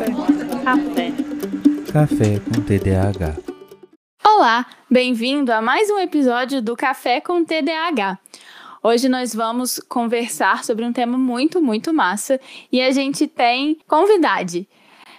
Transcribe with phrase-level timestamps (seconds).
[0.00, 1.12] Café.
[1.92, 3.36] Café com TDAH.
[4.24, 8.18] Olá, bem-vindo a mais um episódio do Café com TDAH.
[8.82, 12.40] Hoje nós vamos conversar sobre um tema muito, muito massa
[12.72, 14.66] e a gente tem convidade.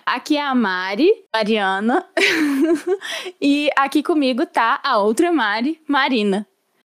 [0.04, 2.04] Aqui é a Mari, Mariana,
[3.40, 6.48] e aqui comigo tá a outra Mari, Marina.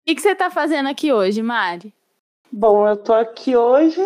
[0.03, 1.93] O que, que você tá fazendo aqui hoje, Mari?
[2.53, 4.01] Bom, eu tô aqui hoje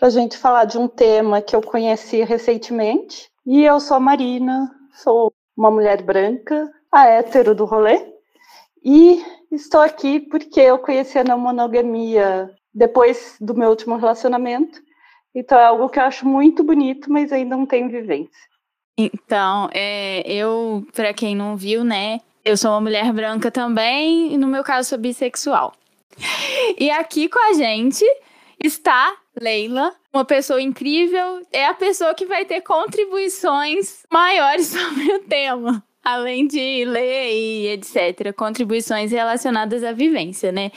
[0.00, 3.28] para a gente falar de um tema que eu conheci recentemente.
[3.44, 8.02] E eu sou a Marina, sou uma mulher branca, a hétero do rolê.
[8.82, 14.80] E estou aqui porque eu conheci a não monogamia depois do meu último relacionamento.
[15.34, 18.48] Então é algo que eu acho muito bonito, mas ainda não tenho vivência.
[18.96, 24.38] Então, é, eu, para quem não viu, né, eu sou uma mulher branca também, e
[24.38, 25.74] no meu caso sou bissexual.
[26.78, 28.04] E aqui com a gente
[28.62, 35.20] está Leila, uma pessoa incrível, é a pessoa que vai ter contribuições maiores sobre o
[35.20, 35.84] tema.
[36.02, 38.34] Além de ler e etc.
[38.34, 40.72] Contribuições relacionadas à vivência, né?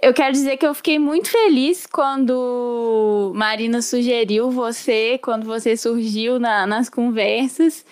[0.00, 6.38] Eu quero dizer que eu fiquei muito feliz quando Marina sugeriu você, quando você surgiu
[6.38, 7.84] na, nas conversas.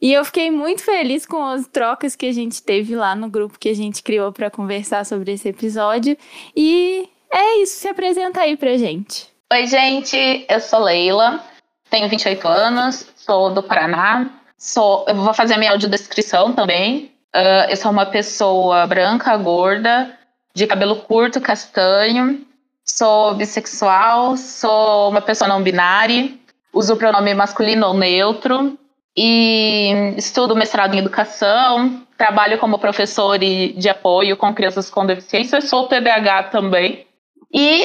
[0.00, 3.58] E eu fiquei muito feliz com as trocas que a gente teve lá no grupo
[3.58, 6.16] que a gente criou para conversar sobre esse episódio.
[6.56, 9.37] E é isso, se apresenta aí pra gente.
[9.50, 11.42] Oi, gente, eu sou Leila,
[11.88, 14.28] tenho 28 anos, sou do Paraná.
[14.58, 17.10] Sou, eu vou fazer a minha audiodescrição também.
[17.34, 20.14] Uh, eu sou uma pessoa branca, gorda,
[20.54, 22.44] de cabelo curto, castanho.
[22.84, 26.30] Sou bissexual, sou uma pessoa não binária,
[26.70, 28.78] uso o pronome masculino ou neutro
[29.16, 35.88] e estudo mestrado em educação, trabalho como professor de apoio com crianças com deficiência, sou
[35.88, 37.07] TDAH também.
[37.52, 37.84] E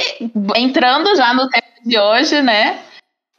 [0.55, 2.83] entrando já no tema de hoje, né?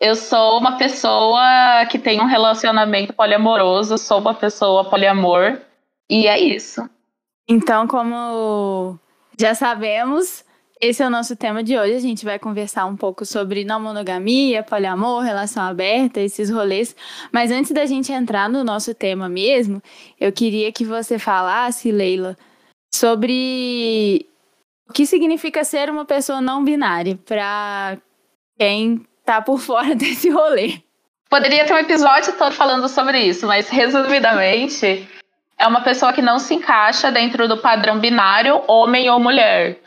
[0.01, 5.59] Eu sou uma pessoa que tem um relacionamento poliamoroso, sou uma pessoa poliamor,
[6.11, 6.89] e é isso.
[7.49, 8.99] Então, como
[9.39, 10.45] já sabemos,
[10.81, 11.95] esse é o nosso tema de hoje.
[11.95, 16.95] A gente vai conversar um pouco sobre não monogamia, poliamor, relação aberta, esses rolês.
[17.33, 19.83] Mas antes da gente entrar no nosso tema mesmo,
[20.21, 22.37] eu queria que você falasse, Leila,
[22.95, 24.27] sobre
[24.89, 27.99] o que significa ser uma pessoa não binária para
[28.59, 30.81] quem tá por fora desse rolê.
[31.28, 35.09] Poderia ter um episódio todo falando sobre isso, mas resumidamente,
[35.59, 39.78] é uma pessoa que não se encaixa dentro do padrão binário homem ou mulher.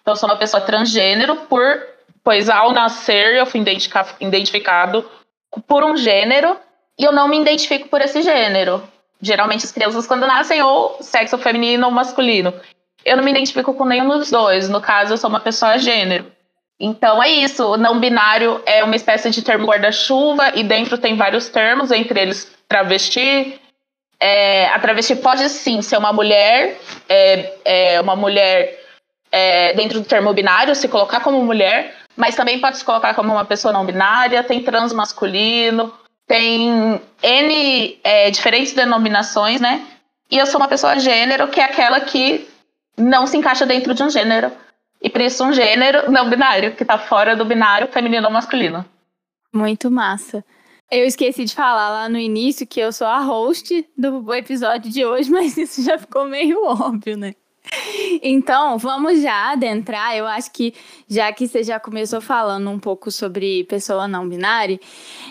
[0.00, 1.86] Então, sou uma pessoa transgênero, por,
[2.24, 3.62] pois ao nascer eu fui
[4.20, 5.08] identificado
[5.66, 6.56] por um gênero
[6.98, 8.82] e eu não me identifico por esse gênero.
[9.20, 12.54] Geralmente as crianças quando nascem ou sexo feminino ou masculino.
[13.08, 14.68] Eu não me identifico com nenhum dos dois.
[14.68, 16.30] No caso, eu sou uma pessoa gênero.
[16.80, 17.72] Então é isso.
[17.72, 22.20] O não binário é uma espécie de termo guarda-chuva e dentro tem vários termos, entre
[22.20, 23.60] eles travesti.
[24.20, 26.76] É, a travesti pode sim ser uma mulher,
[27.08, 28.78] é, é uma mulher
[29.30, 33.32] é, dentro do termo binário, se colocar como mulher, mas também pode se colocar como
[33.32, 34.42] uma pessoa não binária.
[34.44, 35.92] Tem transmasculino,
[36.26, 39.84] tem N é, diferentes denominações, né?
[40.30, 42.46] E eu sou uma pessoa gênero, que é aquela que
[42.98, 44.50] não se encaixa dentro de um gênero.
[45.00, 48.84] E por isso um gênero não binário, que tá fora do binário feminino ou masculino.
[49.52, 50.44] Muito massa.
[50.90, 55.04] Eu esqueci de falar lá no início que eu sou a host do episódio de
[55.04, 57.34] hoje, mas isso já ficou meio óbvio, né?
[58.22, 60.16] Então, vamos já adentrar.
[60.16, 60.72] Eu acho que,
[61.06, 64.80] já que você já começou falando um pouco sobre pessoa não binária,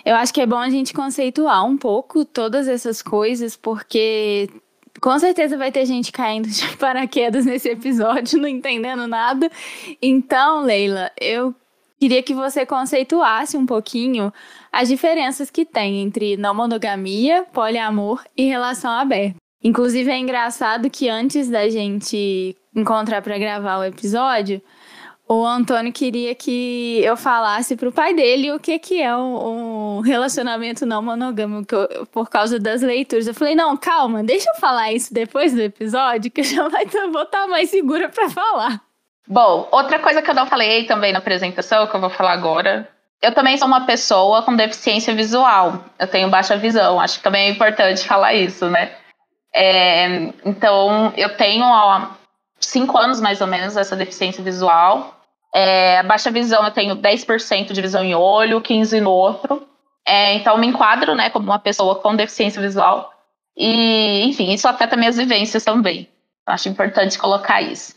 [0.05, 4.49] eu acho que é bom a gente conceituar um pouco todas essas coisas, porque
[5.01, 9.49] com certeza vai ter gente caindo de paraquedas nesse episódio, não entendendo nada.
[10.01, 11.53] Então, Leila, eu
[11.99, 14.31] queria que você conceituasse um pouquinho
[14.71, 19.37] as diferenças que tem entre não monogamia, poliamor e relação aberta.
[19.63, 24.61] Inclusive, é engraçado que antes da gente encontrar para gravar o episódio,
[25.27, 29.99] o Antônio queria que eu falasse pro pai dele o que, que é um, um
[29.99, 31.75] relacionamento não monogâmico
[32.11, 33.27] por causa das leituras.
[33.27, 37.23] Eu falei, não, calma, deixa eu falar isso depois do episódio, que já vai, vou
[37.23, 38.81] estar tá mais segura para falar.
[39.27, 42.87] Bom, outra coisa que eu não falei também na apresentação, que eu vou falar agora,
[43.21, 45.83] eu também sou uma pessoa com deficiência visual.
[45.99, 46.99] Eu tenho baixa visão.
[46.99, 48.95] Acho que também é importante falar isso, né?
[49.53, 52.15] É, então, eu tenho há
[52.59, 55.16] cinco anos mais ou menos essa deficiência visual.
[55.59, 59.67] É, baixa visão, eu tenho 10% de visão em olho, 15% no outro.
[60.05, 63.11] É, então, me enquadro né, como uma pessoa com deficiência visual.
[63.57, 66.07] E, enfim, isso afeta minhas vivências também.
[66.45, 67.95] Acho importante colocar isso.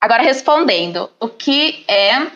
[0.00, 2.26] Agora, respondendo, o que é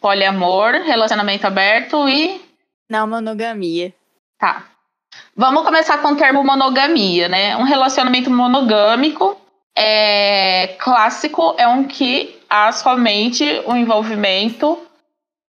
[0.00, 2.40] poliamor, relacionamento aberto e.
[2.88, 3.92] Não monogamia.
[4.38, 4.64] Tá.
[5.36, 7.58] Vamos começar com o termo monogamia, né?
[7.58, 9.38] Um relacionamento monogâmico
[9.76, 14.78] é, clássico é um que há somente o envolvimento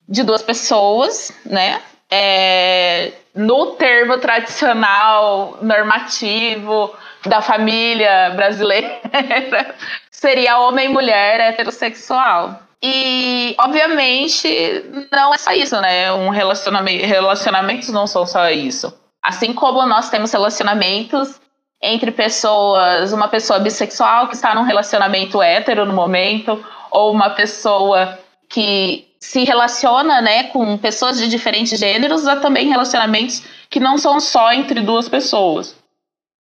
[0.10, 1.80] de duas pessoas, né?
[2.10, 6.94] É, no termo tradicional, normativo
[7.26, 9.00] da família brasileira,
[10.10, 12.60] seria homem e mulher heterossexual.
[12.82, 16.12] E, obviamente, não é só isso, né?
[16.12, 18.94] Um relacionamento, relacionamentos não são só isso.
[19.22, 21.40] Assim como nós temos relacionamentos
[21.82, 26.64] entre pessoas, uma pessoa bissexual que está num relacionamento hétero no momento,
[26.96, 33.44] ou uma pessoa que se relaciona né, com pessoas de diferentes gêneros, há também relacionamentos
[33.70, 35.76] que não são só entre duas pessoas.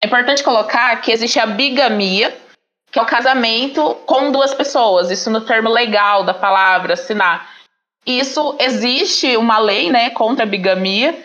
[0.02, 2.36] É importante colocar que existe a bigamia,
[2.92, 7.50] que é o casamento com duas pessoas, isso no termo legal da palavra, assinar.
[8.06, 11.18] Isso existe uma lei né, contra a bigamia,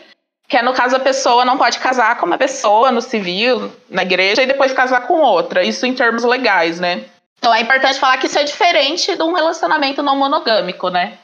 [0.47, 4.01] que é no caso a pessoa não pode casar com uma pessoa no civil, na
[4.01, 7.05] igreja, e depois casar com outra, isso em termos legais, né?
[7.43, 11.17] Então é importante falar que isso é diferente de um relacionamento não monogâmico, né?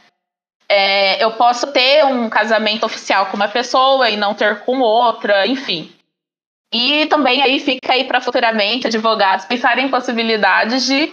[0.68, 5.48] É, eu posso ter um casamento oficial com uma pessoa e não ter com outra,
[5.48, 5.89] enfim.
[6.74, 11.10] E também aí fica aí para futuramente advogados pensarem em possibilidades de,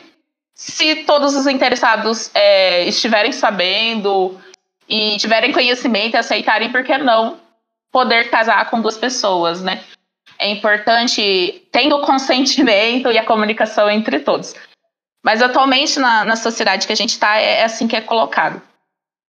[0.53, 4.37] se todos os interessados é, estiverem sabendo
[4.89, 7.39] e tiverem conhecimento e aceitarem, por que não
[7.93, 9.85] poder casar com duas pessoas, né?
[10.37, 14.53] É importante tendo o consentimento e a comunicação entre todos.
[15.27, 18.63] Mas atualmente, na, na sociedade que a gente está, é, é, assim que é colocado.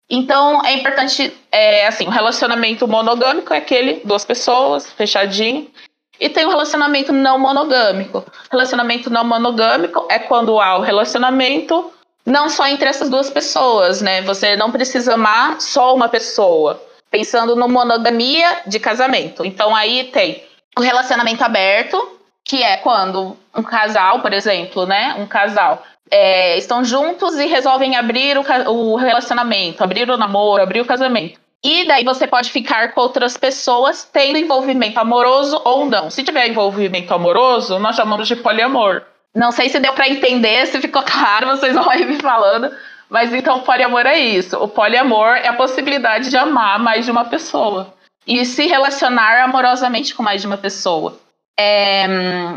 [0.09, 5.71] Então, é importante, é, assim, o relacionamento monogâmico é aquele, duas pessoas, fechadinho.
[6.19, 8.25] E tem o relacionamento não monogâmico.
[8.51, 11.93] Relacionamento não monogâmico é quando há o relacionamento
[12.25, 14.23] não só entre essas duas pessoas, né?
[14.23, 16.83] Você não precisa amar só uma pessoa.
[17.11, 19.45] Pensando no monogamia de casamento.
[19.45, 20.43] Então, aí tem
[20.75, 25.15] o relacionamento aberto, que é quando um casal, por exemplo, né?
[25.19, 30.81] Um casal é, estão juntos e resolvem abrir o, o relacionamento, abrir o namoro, abrir
[30.81, 31.41] o casamento.
[31.65, 36.11] E daí você pode ficar com outras pessoas tendo envolvimento amoroso ou não.
[36.11, 39.03] Se tiver envolvimento amoroso, nós chamamos de poliamor.
[39.35, 42.71] Não sei se deu para entender, se ficou claro, vocês vão aí me falando.
[43.09, 44.57] Mas então, poliamor é isso.
[44.59, 47.95] O poliamor é a possibilidade de amar mais de uma pessoa
[48.27, 51.19] e se relacionar amorosamente com mais de uma pessoa
[51.59, 52.07] é,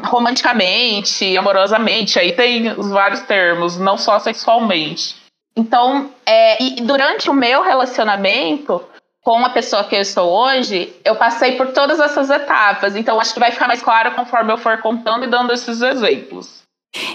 [0.06, 5.16] romanticamente, amorosamente, aí tem os vários termos, não só sexualmente.
[5.56, 8.84] Então, é, e durante o meu relacionamento
[9.22, 12.96] com a pessoa que eu estou hoje, eu passei por todas essas etapas.
[12.96, 16.64] Então, acho que vai ficar mais claro conforme eu for contando e dando esses exemplos.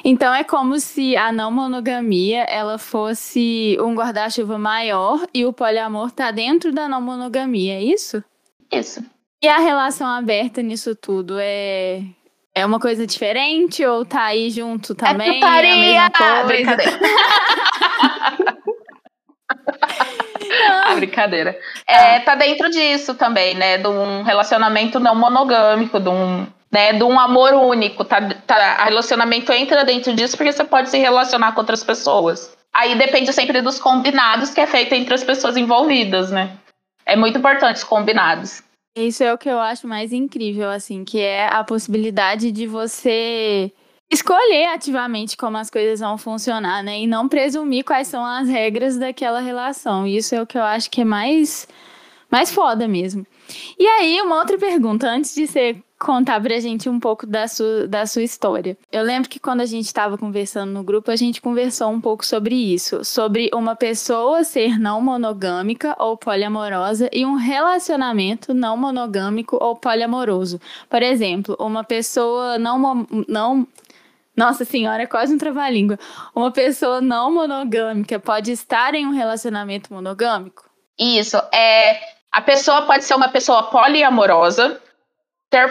[0.04, 6.08] Então é como se a não monogamia ela fosse um guarda-chuva maior e o poliamor
[6.08, 8.22] está dentro da não monogamia, é isso?
[8.70, 9.02] Isso.
[9.42, 12.02] E a relação aberta nisso tudo é
[12.54, 15.30] é uma coisa diferente ou tá aí junto também?
[15.30, 15.94] É putaria!
[15.94, 16.44] É a?
[16.44, 17.00] Brincadeira.
[20.84, 21.58] ah, brincadeira.
[21.86, 23.78] É, tá dentro disso também, né?
[23.78, 28.04] De um relacionamento não monogâmico, de um, né, de um amor único.
[28.04, 32.56] Tá, tá, relacionamento entra dentro disso porque você pode se relacionar com outras pessoas.
[32.72, 36.50] Aí depende sempre dos combinados que é feito entre as pessoas envolvidas, né?
[37.06, 38.62] É muito importante os combinados.
[38.96, 43.72] Isso é o que eu acho mais incrível, assim, que é a possibilidade de você
[44.10, 47.00] escolher ativamente como as coisas vão funcionar, né?
[47.00, 50.06] E não presumir quais são as regras daquela relação.
[50.06, 51.68] Isso é o que eu acho que é mais,
[52.28, 53.24] mais foda mesmo.
[53.78, 57.86] E aí, uma outra pergunta, antes de ser contar pra gente um pouco da sua,
[57.86, 58.76] da sua história.
[58.90, 62.24] Eu lembro que quando a gente estava conversando no grupo, a gente conversou um pouco
[62.24, 69.58] sobre isso, sobre uma pessoa ser não monogâmica ou poliamorosa e um relacionamento não monogâmico
[69.60, 70.58] ou poliamoroso.
[70.88, 73.68] Por exemplo, uma pessoa não não
[74.34, 75.98] nossa senhora, é quase um trava-língua.
[76.34, 80.64] Uma pessoa não monogâmica pode estar em um relacionamento monogâmico?
[80.98, 82.00] Isso, é
[82.32, 84.80] a pessoa pode ser uma pessoa poliamorosa,
[85.50, 85.68] ter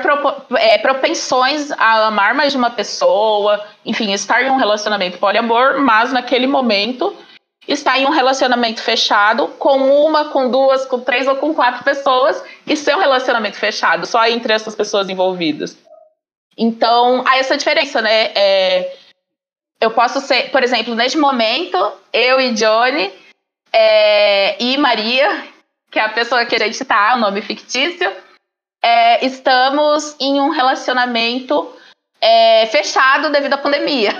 [0.57, 6.11] é, propensões a amar mais de uma pessoa, enfim, estar em um relacionamento poliamor, mas
[6.11, 7.15] naquele momento
[7.65, 12.43] estar em um relacionamento fechado com uma, com duas, com três ou com quatro pessoas
[12.67, 15.77] e ser um relacionamento fechado, só entre essas pessoas envolvidas.
[16.57, 18.31] Então, há essa diferença, né?
[18.35, 18.97] É,
[19.79, 21.77] eu posso ser, por exemplo, neste momento,
[22.11, 23.13] eu e Johnny
[23.71, 25.47] é, e Maria,
[25.89, 28.11] que é a pessoa que a gente tá, o nome fictício,
[28.81, 31.73] é, estamos em um relacionamento
[32.21, 34.11] é, fechado devido à pandemia.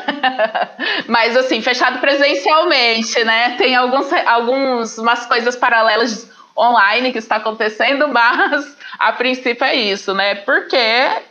[1.07, 3.55] Mas assim, fechado presencialmente, né?
[3.57, 10.13] Tem alguns, alguns umas coisas paralelas online que está acontecendo, mas a princípio é isso,
[10.13, 10.35] né?
[10.35, 10.77] Porque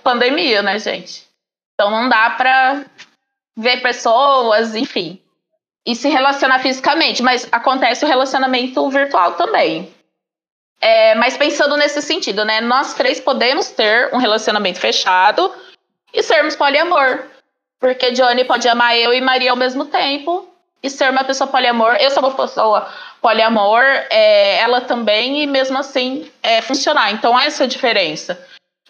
[0.03, 1.27] pandemia, né, gente?
[1.75, 2.85] Então não dá para
[3.55, 5.21] ver pessoas, enfim,
[5.87, 9.93] e se relacionar fisicamente, mas acontece o relacionamento virtual também.
[10.81, 12.61] É, mas pensando nesse sentido, né?
[12.61, 15.53] Nós três podemos ter um relacionamento fechado
[16.13, 17.25] e sermos poliamor.
[17.81, 20.49] Porque Johnny pode amar eu e Maria ao mesmo tempo
[20.83, 21.97] e ser uma pessoa poliamor.
[22.01, 22.89] Eu sou uma pessoa
[23.21, 27.11] poliamor, é, ela também, e mesmo assim é, funcionar.
[27.13, 28.39] Então, essa é a diferença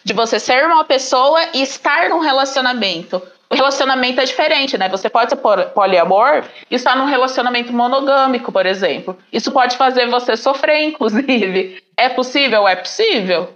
[0.04, 3.20] de você ser uma pessoa e estar num relacionamento.
[3.50, 4.88] O relacionamento é diferente, né?
[4.90, 5.36] Você pode ser
[5.74, 9.16] poliamor e estar num relacionamento monogâmico, por exemplo.
[9.32, 11.82] Isso pode fazer você sofrer, inclusive.
[11.96, 12.68] É possível?
[12.68, 13.54] É possível.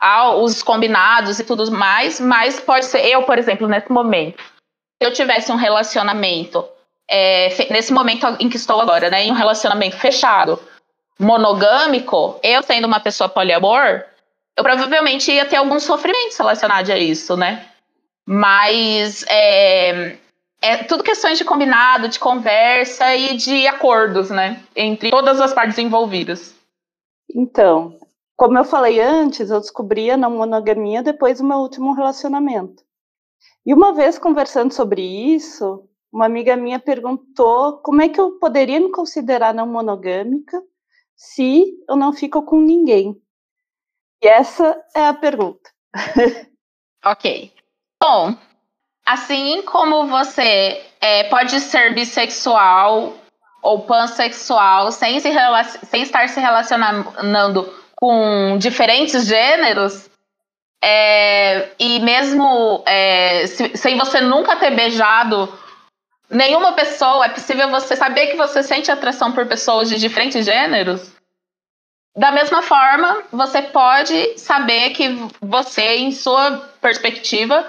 [0.00, 3.06] Há os combinados e tudo mais, mas pode ser.
[3.06, 6.64] Eu, por exemplo, nesse momento, se eu tivesse um relacionamento,
[7.08, 9.24] é, nesse momento em que estou agora, né?
[9.24, 10.58] Em um relacionamento fechado,
[11.18, 14.04] monogâmico, eu sendo uma pessoa poliamor,
[14.56, 17.66] eu provavelmente ia ter alguns sofrimentos relacionados a isso, né?
[18.26, 20.18] Mas é,
[20.62, 24.62] é tudo questões de combinado, de conversa e de acordos, né?
[24.74, 26.54] Entre todas as partes envolvidas.
[27.34, 27.98] Então,
[28.36, 32.82] como eu falei antes, eu descobri a não monogamia depois do meu último relacionamento.
[33.66, 38.80] E uma vez conversando sobre isso, uma amiga minha perguntou como é que eu poderia
[38.80, 40.62] me considerar não monogâmica
[41.16, 43.20] se eu não fico com ninguém.
[44.22, 45.70] E essa é a pergunta.
[47.04, 47.53] ok.
[48.06, 48.36] Bom,
[49.06, 53.14] assim como você é, pode ser bissexual
[53.62, 55.30] ou pansexual sem, se
[55.86, 57.64] sem estar se relacionando
[57.96, 60.10] com diferentes gêneros,
[60.84, 65.50] é, e mesmo é, se, sem você nunca ter beijado
[66.28, 71.10] nenhuma pessoa, é possível você saber que você sente atração por pessoas de diferentes gêneros.
[72.14, 75.08] Da mesma forma, você pode saber que
[75.40, 77.66] você, em sua perspectiva,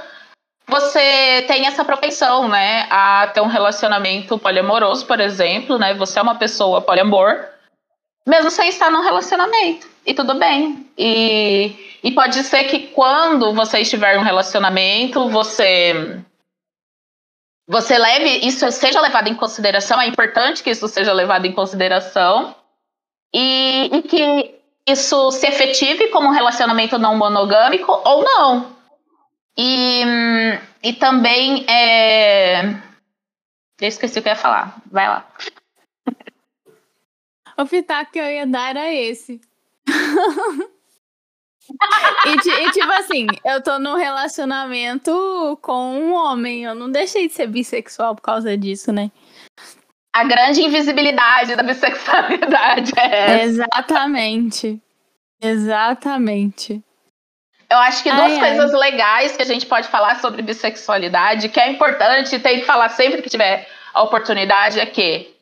[0.67, 5.93] você tem essa propensão, né, a ter um relacionamento poliamoroso, por exemplo, né?
[5.93, 7.45] Você é uma pessoa poliamor,
[8.25, 9.87] mesmo sem estar num relacionamento.
[10.05, 10.87] E tudo bem.
[10.97, 16.21] E, e pode ser que quando você estiver em um relacionamento, você
[17.67, 22.55] você leve isso seja levado em consideração, é importante que isso seja levado em consideração
[23.33, 24.55] e, e que
[24.87, 28.74] isso se efetive como um relacionamento não monogâmico ou não.
[29.57, 30.03] E,
[30.83, 32.61] e também é...
[33.79, 34.81] Eu esqueci o que eu ia falar.
[34.91, 35.27] Vai lá.
[37.57, 39.39] O pitaco que eu ia dar era esse.
[42.25, 46.65] e, e, tipo assim, eu tô num relacionamento com um homem.
[46.65, 49.09] Eu não deixei de ser bissexual por causa disso, né?
[50.13, 53.43] A grande invisibilidade da bissexualidade é essa.
[53.43, 54.81] Exatamente.
[55.41, 56.83] Exatamente.
[57.75, 58.79] Eu acho que duas ai, coisas ai.
[58.79, 63.21] legais que a gente pode falar sobre bissexualidade, que é importante, tem que falar sempre
[63.21, 65.35] que tiver a oportunidade, é que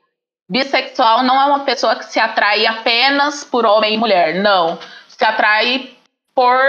[0.49, 4.79] bissexual não é uma pessoa que se atrai apenas por homem e mulher, não.
[5.07, 5.91] Se atrai
[6.33, 6.59] por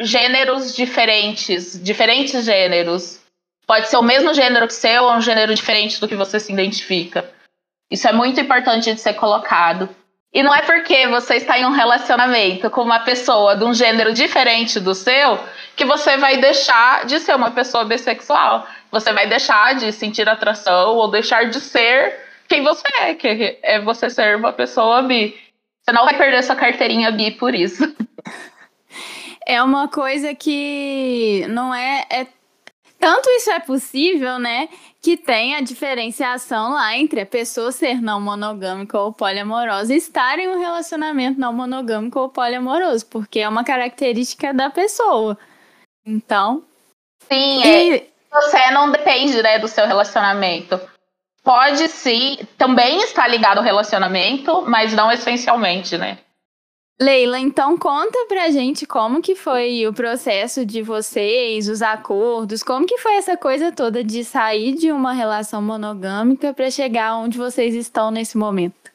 [0.00, 3.20] gêneros diferentes, diferentes gêneros.
[3.66, 6.50] Pode ser o mesmo gênero que seu ou um gênero diferente do que você se
[6.50, 7.30] identifica.
[7.90, 9.88] Isso é muito importante de ser colocado.
[10.32, 14.12] E não é porque você está em um relacionamento com uma pessoa de um gênero
[14.12, 15.40] diferente do seu
[15.74, 18.66] que você vai deixar de ser uma pessoa bissexual.
[18.92, 22.16] Você vai deixar de sentir atração ou deixar de ser
[22.48, 25.36] quem você é, que é você ser uma pessoa bi.
[25.82, 27.82] Você não vai perder sua carteirinha bi por isso.
[29.46, 32.26] É uma coisa que não é, é
[33.00, 34.68] tanto isso é possível, né?
[35.02, 40.38] Que tem a diferenciação lá entre a pessoa ser não monogâmica ou poliamorosa e estar
[40.38, 45.38] em um relacionamento não monogâmico ou poliamoroso, porque é uma característica da pessoa.
[46.04, 46.62] Então.
[47.30, 47.96] Sim, e...
[47.96, 50.78] é, você não depende né, do seu relacionamento.
[51.42, 56.18] Pode sim, também estar ligado ao relacionamento, mas não essencialmente, né?
[57.02, 62.86] Leila, então conta pra gente como que foi o processo de vocês, os acordos, como
[62.86, 67.74] que foi essa coisa toda de sair de uma relação monogâmica para chegar onde vocês
[67.74, 68.90] estão nesse momento?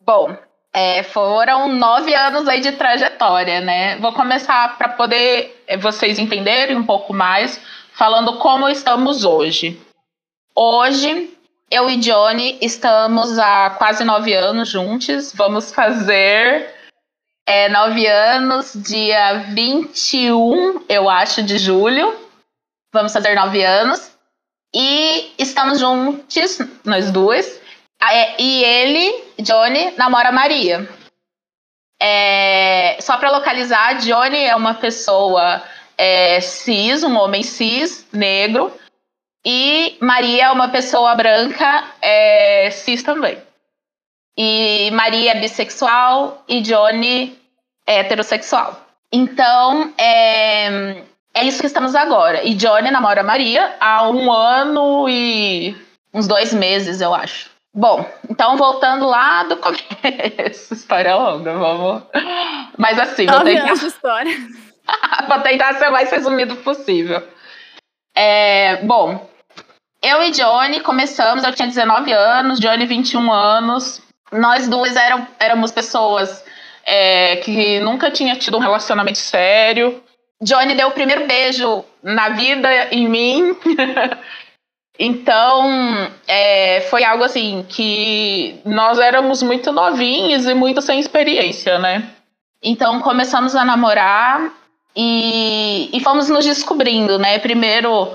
[0.00, 0.34] Bom,
[0.72, 3.98] é, foram nove anos aí de trajetória, né?
[3.98, 7.60] Vou começar para poder é, vocês entenderem um pouco mais,
[7.92, 9.78] falando como estamos hoje.
[10.56, 11.30] Hoje,
[11.70, 15.30] eu e Johnny estamos há quase nove anos juntos.
[15.34, 16.81] Vamos fazer
[17.46, 22.18] é, nove anos, dia 21, eu acho, de julho.
[22.92, 24.12] Vamos fazer nove anos.
[24.74, 27.60] E estamos juntos, nós duas.
[28.00, 30.88] É, e ele, Johnny, namora Maria.
[32.00, 35.62] É, só para localizar, Johnny é uma pessoa
[35.96, 38.72] é, cis, um homem cis, negro.
[39.44, 43.40] E Maria é uma pessoa branca, é, cis também.
[44.36, 47.38] E Maria é bissexual e Johnny
[47.86, 48.80] é heterossexual.
[49.12, 51.02] Então, é,
[51.34, 52.42] é isso que estamos agora.
[52.42, 55.76] E Johnny namora Maria há um ano e
[56.14, 57.50] uns dois meses, eu acho.
[57.74, 60.72] Bom, então voltando lá do começo.
[60.74, 62.02] História é longa, vamos.
[62.76, 63.72] Mas assim, vou tentar...
[63.72, 64.32] história.
[65.28, 67.26] vou tentar ser o mais resumido possível.
[68.14, 69.26] É, bom,
[70.02, 74.02] eu e Johnny começamos, eu tinha 19 anos, Johnny 21 anos.
[74.32, 76.42] Nós duas eram, éramos pessoas
[76.84, 80.02] é, que nunca tinha tido um relacionamento sério.
[80.40, 83.56] Johnny deu o primeiro beijo na vida em mim.
[84.98, 92.10] então, é, foi algo assim que nós éramos muito novinhos e muito sem experiência, né?
[92.62, 94.52] Então, começamos a namorar
[94.96, 97.38] e, e fomos nos descobrindo, né?
[97.38, 98.08] Primeiro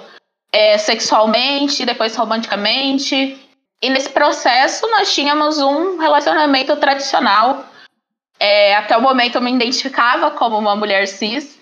[0.51, 3.37] é, sexualmente, depois romanticamente.
[3.81, 7.65] E nesse processo, nós tínhamos um relacionamento tradicional.
[8.39, 11.59] É, até o momento, eu me identificava como uma mulher cis.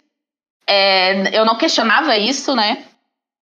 [0.68, 2.86] É, eu não questionava isso, né?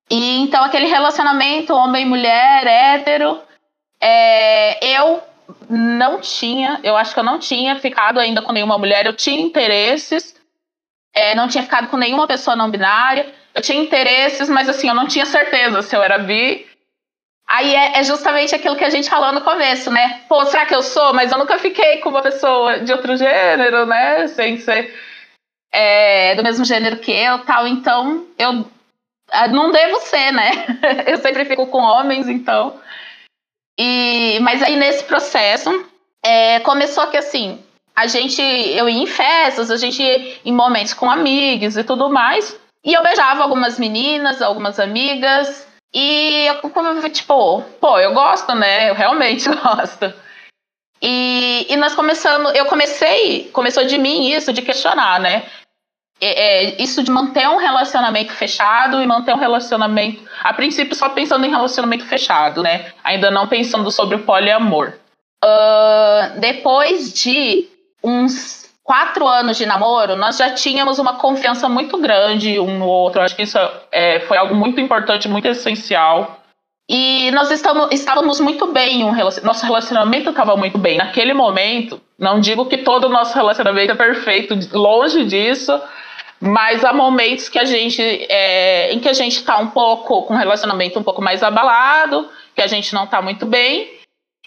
[0.09, 3.39] E então aquele relacionamento homem-mulher, hétero,
[4.01, 5.21] é, eu
[5.69, 9.41] não tinha, eu acho que eu não tinha ficado ainda com nenhuma mulher, eu tinha
[9.41, 10.35] interesses,
[11.13, 14.95] é, não tinha ficado com nenhuma pessoa não binária, eu tinha interesses, mas assim, eu
[14.95, 16.67] não tinha certeza se eu era bi.
[17.47, 20.21] Aí é, é justamente aquilo que a gente falou no começo, né?
[20.29, 21.13] Pô, será que eu sou?
[21.13, 24.27] Mas eu nunca fiquei com uma pessoa de outro gênero, né?
[24.27, 24.93] Sem ser
[25.71, 27.67] é, do mesmo gênero que eu, tal.
[27.67, 28.65] Então, eu
[29.31, 30.51] ah, não devo ser, né?
[31.07, 32.79] eu sempre fico com homens, então.
[33.77, 35.69] E, mas aí nesse processo
[36.23, 37.59] é, começou que assim
[37.95, 42.09] a gente eu ia em festas, a gente ia em momentos com amigos e tudo
[42.09, 42.57] mais.
[42.85, 45.67] E eu beijava algumas meninas, algumas amigas.
[45.93, 48.89] E eu, tipo, pô, eu gosto, né?
[48.89, 50.13] Eu realmente gosto.
[51.01, 55.45] E, e nós começamos, eu comecei, começou de mim isso, de questionar, né?
[56.21, 61.09] É, é, isso de manter um relacionamento fechado e manter um relacionamento, a princípio só
[61.09, 62.93] pensando em relacionamento fechado, né?
[63.03, 64.93] Ainda não pensando sobre o poliamor.
[65.43, 67.67] Uh, depois de
[68.01, 73.21] uns quatro anos de namoro, nós já tínhamos uma confiança muito grande um no outro.
[73.21, 73.57] Acho que isso
[73.91, 76.39] é, foi algo muito importante, muito essencial.
[76.89, 80.97] E nós estamos, estávamos muito bem, um nosso relacionamento estava muito bem.
[80.97, 85.81] Naquele momento, não digo que todo o nosso relacionamento é perfeito, longe disso,
[86.41, 90.33] mas há momentos que a gente, é, em que a gente está um pouco com
[90.33, 93.89] um relacionamento um pouco mais abalado, que a gente não está muito bem,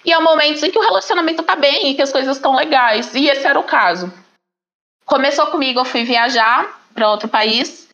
[0.05, 3.15] e há momentos em que o relacionamento está bem e que as coisas estão legais.
[3.15, 4.13] E esse era o caso.
[5.07, 7.89] Começou comigo, eu fui viajar para outro país,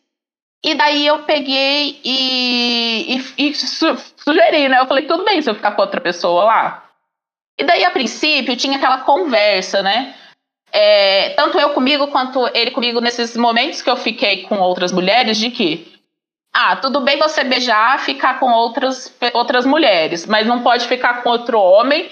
[0.65, 4.79] e daí eu peguei e, e, e su sugeri, né?
[4.79, 6.83] Eu falei, tudo bem se eu ficar com outra pessoa lá.
[7.57, 10.15] E daí, a princípio, tinha aquela conversa, né?
[10.73, 15.37] é, tanto eu comigo quanto ele comigo nesses momentos que eu fiquei com outras mulheres,
[15.37, 15.93] de que
[16.51, 21.29] ah, tudo bem você beijar, ficar com outras, outras mulheres, mas não pode ficar com
[21.29, 22.09] outro homem,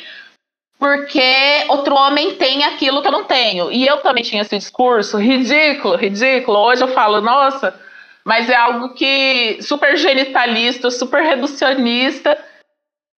[0.81, 3.71] porque outro homem tem aquilo que eu não tenho.
[3.71, 6.57] E eu também tinha esse discurso ridículo, ridículo.
[6.57, 7.79] Hoje eu falo, nossa,
[8.25, 12.35] mas é algo que super genitalista, super reducionista.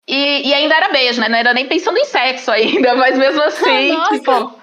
[0.06, 1.30] E, e ainda era beijo, né?
[1.30, 4.60] Não era nem pensando em sexo ainda, mas mesmo assim, tipo.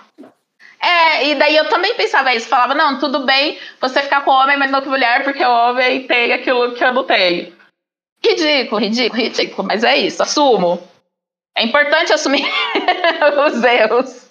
[0.78, 4.58] É, e daí eu também pensava isso, falava, não, tudo bem você ficar com homem,
[4.58, 7.50] mas não com mulher, porque o homem tem aquilo que eu não tenho.
[8.22, 10.90] Ridículo, ridículo, ridículo, mas é isso, assumo.
[11.56, 12.46] É importante assumir
[13.46, 14.30] os erros.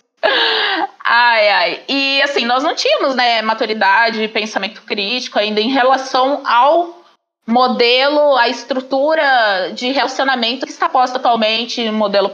[1.04, 1.84] Ai, ai.
[1.88, 7.00] E assim, nós não tínhamos, né, maturidade, pensamento crítico ainda em relação ao
[7.48, 12.32] modelo, a estrutura de relacionamento que está posta atualmente, modelo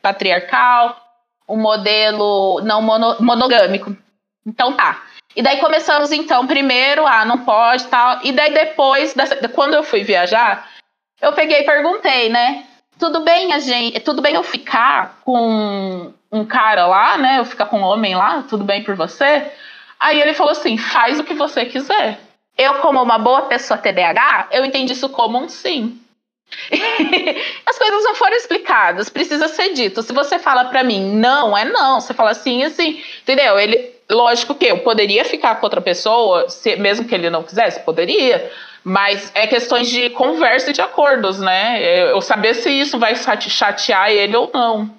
[0.00, 0.96] patriarcal,
[1.48, 3.96] um modelo não mono, monogâmico.
[4.46, 5.02] Então tá.
[5.34, 8.20] E daí começamos então, primeiro, ah, não pode tal.
[8.22, 10.68] E daí depois, dessa, quando eu fui viajar,
[11.20, 12.64] eu peguei e perguntei, né?
[12.98, 17.38] Tudo bem a gente, tudo bem eu ficar com um cara lá, né?
[17.38, 19.50] Eu ficar com um homem lá, tudo bem por você?
[19.98, 22.18] Aí ele falou assim: faz o que você quiser.
[22.56, 25.98] Eu, como uma boa pessoa TDAH, eu entendi isso como um sim.
[27.66, 30.02] As coisas não foram explicadas, precisa ser dito.
[30.02, 32.00] Se você fala para mim não, é não.
[32.00, 33.58] Você fala assim, assim, entendeu?
[33.58, 37.80] Ele, lógico que eu poderia ficar com outra pessoa, se, mesmo que ele não quisesse,
[37.80, 38.50] poderia.
[38.84, 42.10] Mas é questões de conversa e de acordos, né?
[42.10, 44.90] Eu saber se isso vai chatear ele ou não.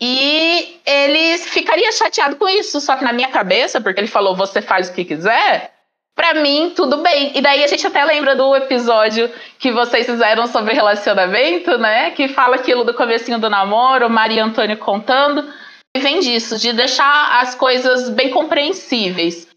[0.00, 4.60] E ele ficaria chateado com isso, só que na minha cabeça, porque ele falou você
[4.60, 5.72] faz o que quiser,
[6.14, 7.32] para mim tudo bem.
[7.34, 12.10] E daí a gente até lembra do episódio que vocês fizeram sobre relacionamento, né?
[12.12, 15.52] Que fala aquilo do comecinho do namoro, Maria Antônio contando.
[15.96, 19.51] E vem disso, de deixar as coisas bem compreensíveis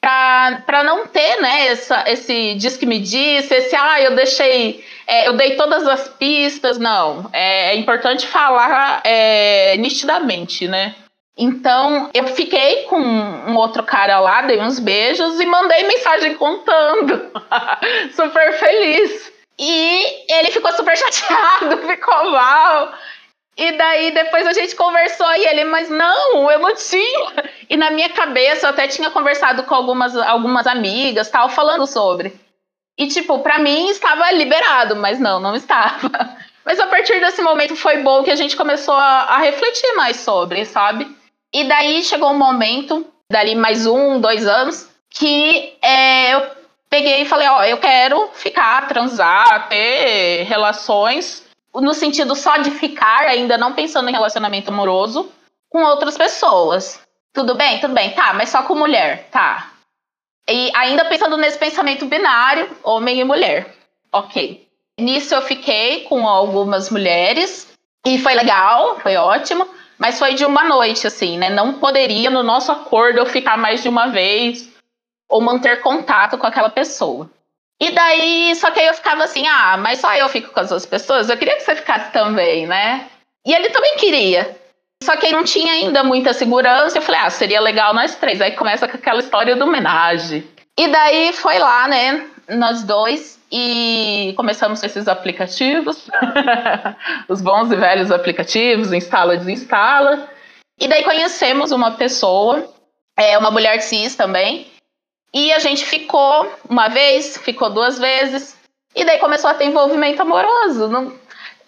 [0.00, 5.28] para não ter né, essa, esse diz que me disse, esse ah, eu deixei, é,
[5.28, 7.28] eu dei todas as pistas, não.
[7.32, 10.94] É, é importante falar é, nitidamente, né?
[11.36, 17.30] Então, eu fiquei com um outro cara lá, dei uns beijos e mandei mensagem contando.
[18.14, 19.32] super feliz.
[19.56, 22.92] E ele ficou super chateado, ficou mal.
[23.58, 27.50] E daí depois a gente conversou e ele, mas não, eu não tinha.
[27.68, 32.38] E na minha cabeça eu até tinha conversado com algumas, algumas amigas, tal, falando sobre.
[32.96, 36.08] E tipo, para mim estava liberado, mas não, não estava.
[36.64, 40.16] Mas a partir desse momento foi bom que a gente começou a, a refletir mais
[40.18, 41.10] sobre, sabe?
[41.50, 46.46] E daí chegou um momento, dali mais um, dois anos, que é, eu
[46.90, 51.47] peguei e falei, ó, eu quero ficar, transar, ter relações
[51.80, 55.30] no sentido só de ficar, ainda não pensando em relacionamento amoroso,
[55.70, 57.00] com outras pessoas.
[57.32, 57.78] Tudo bem?
[57.80, 58.10] Tudo bem.
[58.10, 59.28] Tá, mas só com mulher.
[59.30, 59.72] Tá.
[60.48, 63.74] E ainda pensando nesse pensamento binário, homem e mulher.
[64.12, 64.66] Ok.
[64.98, 67.68] Nisso eu fiquei com algumas mulheres
[68.06, 71.50] e foi legal, foi ótimo, mas foi de uma noite, assim, né?
[71.50, 74.68] Não poderia, no nosso acordo, eu ficar mais de uma vez
[75.28, 77.30] ou manter contato com aquela pessoa.
[77.80, 80.70] E daí, só que aí eu ficava assim, ah, mas só eu fico com as
[80.70, 83.06] outras pessoas, eu queria que você ficasse também, né?
[83.46, 84.56] E ele também queria.
[85.02, 88.40] Só que aí não tinha ainda muita segurança, eu falei, ah, seria legal nós três.
[88.40, 90.46] Aí começa com aquela história do homenagem.
[90.76, 96.08] E daí foi lá, né, nós dois, e começamos com esses aplicativos,
[97.28, 100.28] os bons e velhos aplicativos, instala, desinstala.
[100.78, 102.68] E daí conhecemos uma pessoa,
[103.16, 104.67] é uma mulher cis também,
[105.32, 108.56] e a gente ficou uma vez, ficou duas vezes,
[108.94, 110.88] e daí começou a ter envolvimento amoroso.
[110.88, 111.12] Não,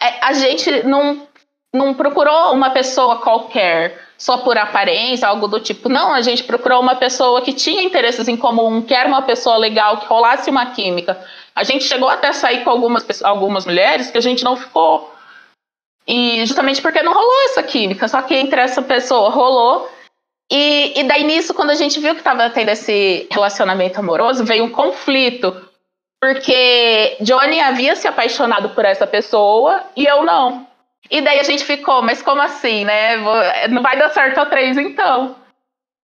[0.00, 1.26] é, a gente não,
[1.72, 5.88] não procurou uma pessoa qualquer, só por aparência, algo do tipo.
[5.88, 9.56] Não, a gente procurou uma pessoa que tinha interesses em comum, que era uma pessoa
[9.56, 11.22] legal, que rolasse uma química.
[11.54, 15.14] A gente chegou até a sair com algumas, algumas mulheres que a gente não ficou.
[16.06, 18.08] E justamente porque não rolou essa química.
[18.08, 19.88] Só que entre essa pessoa rolou
[20.50, 24.64] e, e daí nisso, quando a gente viu que estava tendo esse relacionamento amoroso, veio
[24.64, 25.68] um conflito.
[26.20, 30.66] Porque Johnny havia se apaixonado por essa pessoa e eu não.
[31.10, 33.16] E daí a gente ficou, mas como assim, né?
[33.68, 35.36] Não vai dar certo a três então.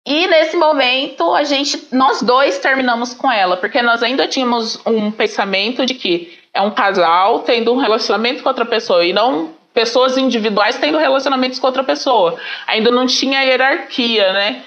[0.07, 5.11] E nesse momento, a gente, nós dois terminamos com ela, porque nós ainda tínhamos um
[5.11, 10.17] pensamento de que é um casal tendo um relacionamento com outra pessoa e não pessoas
[10.17, 12.37] individuais tendo relacionamentos com outra pessoa.
[12.67, 14.61] Ainda não tinha hierarquia, né?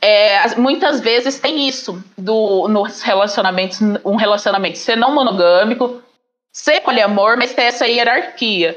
[0.00, 6.02] É, muitas vezes tem isso do, nos relacionamentos, um relacionamento ser não monogâmico,
[6.50, 8.74] ser poliamor, mas ter essa hierarquia.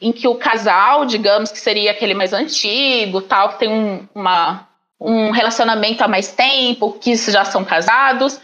[0.00, 4.66] Em que o casal, digamos que seria aquele mais antigo, tal, que tem um, uma,
[4.98, 8.40] um relacionamento há mais tempo, que já são casados,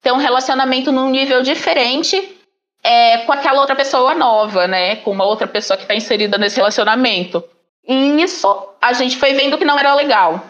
[0.00, 2.38] tem um relacionamento num nível diferente
[2.82, 4.96] é, com aquela outra pessoa nova, né?
[4.96, 7.42] Com uma outra pessoa que está inserida nesse relacionamento.
[7.86, 10.44] E isso a gente foi vendo que não era legal.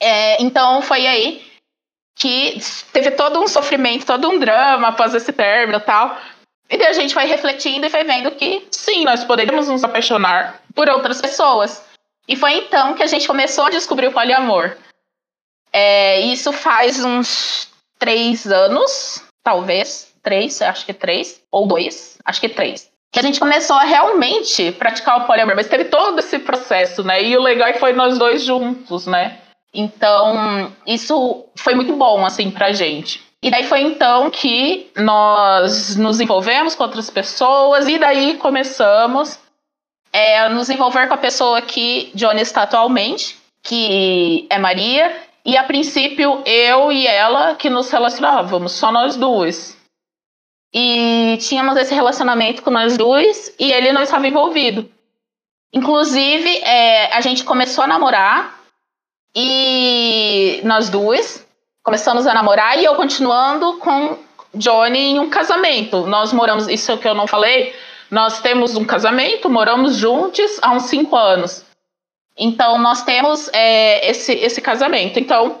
[0.00, 1.44] É, então foi aí
[2.16, 2.58] que
[2.92, 6.16] teve todo um sofrimento, todo um drama após esse término e tal.
[6.70, 10.88] E a gente foi refletindo e foi vendo que sim, nós poderíamos nos apaixonar por
[10.88, 11.84] outras pessoas.
[12.26, 14.76] E foi então que a gente começou a descobrir o poliamor.
[15.72, 22.48] É, isso faz uns três anos, talvez três, acho que três, ou dois, acho que
[22.48, 22.90] três.
[23.12, 27.22] Que a gente começou a realmente praticar o poliamor, mas teve todo esse processo, né?
[27.22, 29.38] E o legal é foi nós dois juntos, né?
[29.72, 33.22] Então, isso foi muito bom, assim, pra gente.
[33.42, 39.38] E daí foi então que nós nos envolvemos com outras pessoas, e daí começamos
[40.12, 45.56] é, a nos envolver com a pessoa que Johnny está atualmente, que é Maria, e
[45.58, 49.76] a princípio eu e ela que nos relacionávamos, só nós duas.
[50.74, 54.90] E tínhamos esse relacionamento com nós dois e ele não estava envolvido.
[55.72, 58.58] Inclusive, é, a gente começou a namorar
[59.34, 61.46] e nós duas
[61.82, 64.18] começamos a namorar e eu continuando com
[64.54, 66.06] Johnny em um casamento.
[66.06, 67.74] Nós moramos, isso é o que eu não falei,
[68.10, 71.64] nós temos um casamento, moramos juntos há uns cinco anos.
[72.36, 75.20] Então, nós temos é, esse, esse casamento.
[75.20, 75.60] Então,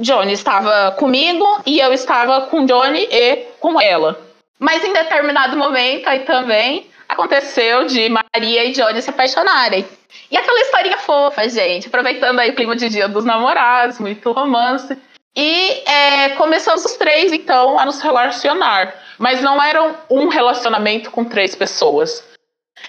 [0.00, 4.18] Johnny estava comigo e eu estava com Johnny e com ela.
[4.58, 9.86] Mas em determinado momento, aí também aconteceu de Maria e Johnny se apaixonarem.
[10.30, 14.96] E aquela historinha fofa, gente, aproveitando aí o clima de dia dos namorados, muito romance.
[15.36, 18.94] E é, começamos os três, então, a nos relacionar.
[19.18, 22.24] Mas não era um relacionamento com três pessoas.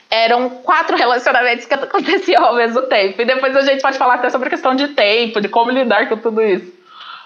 [0.10, 3.22] Eram quatro relacionamentos que aconteciam ao mesmo tempo.
[3.22, 6.08] E depois a gente pode falar até sobre a questão de tempo, de como lidar
[6.08, 6.81] com tudo isso.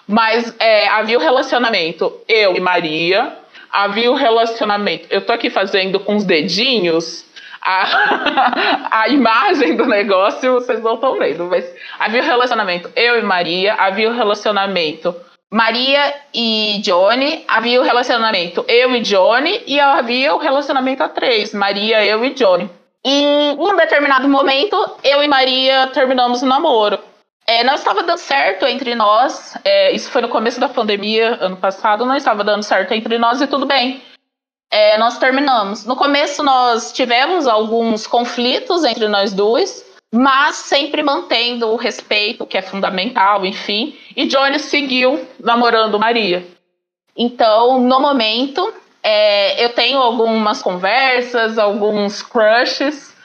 [0.07, 3.33] Mas é, havia o relacionamento eu e Maria,
[3.71, 5.07] havia o relacionamento.
[5.09, 7.25] Eu tô aqui fazendo com os dedinhos
[7.61, 11.65] a, a imagem do negócio, vocês não estão vendo, mas
[11.99, 15.15] havia o relacionamento eu e Maria, havia o relacionamento
[15.51, 21.53] Maria e Johnny, havia o relacionamento eu e Johnny, e havia o relacionamento a três,
[21.53, 22.69] Maria, eu e Johnny.
[23.05, 26.99] E em um determinado momento, eu e Maria terminamos o namoro.
[27.47, 29.55] É, não estava dando certo entre nós.
[29.63, 33.39] É, isso foi no começo da pandemia, ano passado, não estava dando certo entre nós
[33.39, 34.01] e tudo bem.
[34.71, 35.85] É, nós terminamos.
[35.85, 42.57] No começo nós tivemos alguns conflitos entre nós dois, mas sempre mantendo o respeito, que
[42.57, 43.95] é fundamental, enfim.
[44.15, 46.45] E Johnny seguiu namorando Maria.
[47.15, 53.15] Então, no momento, é, eu tenho algumas conversas, alguns crushes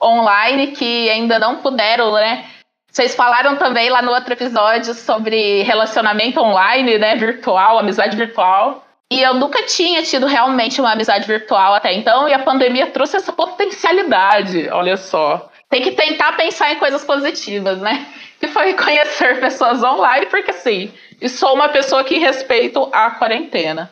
[0.00, 2.48] online que ainda não puderam, né?
[2.94, 7.16] Vocês falaram também lá no outro episódio sobre relacionamento online, né?
[7.16, 8.86] Virtual, amizade virtual.
[9.10, 13.16] E eu nunca tinha tido realmente uma amizade virtual até então, e a pandemia trouxe
[13.16, 15.50] essa potencialidade, olha só.
[15.68, 18.06] Tem que tentar pensar em coisas positivas, né?
[18.38, 23.90] Que foi conhecer pessoas online, porque assim, eu sou uma pessoa que respeito a quarentena.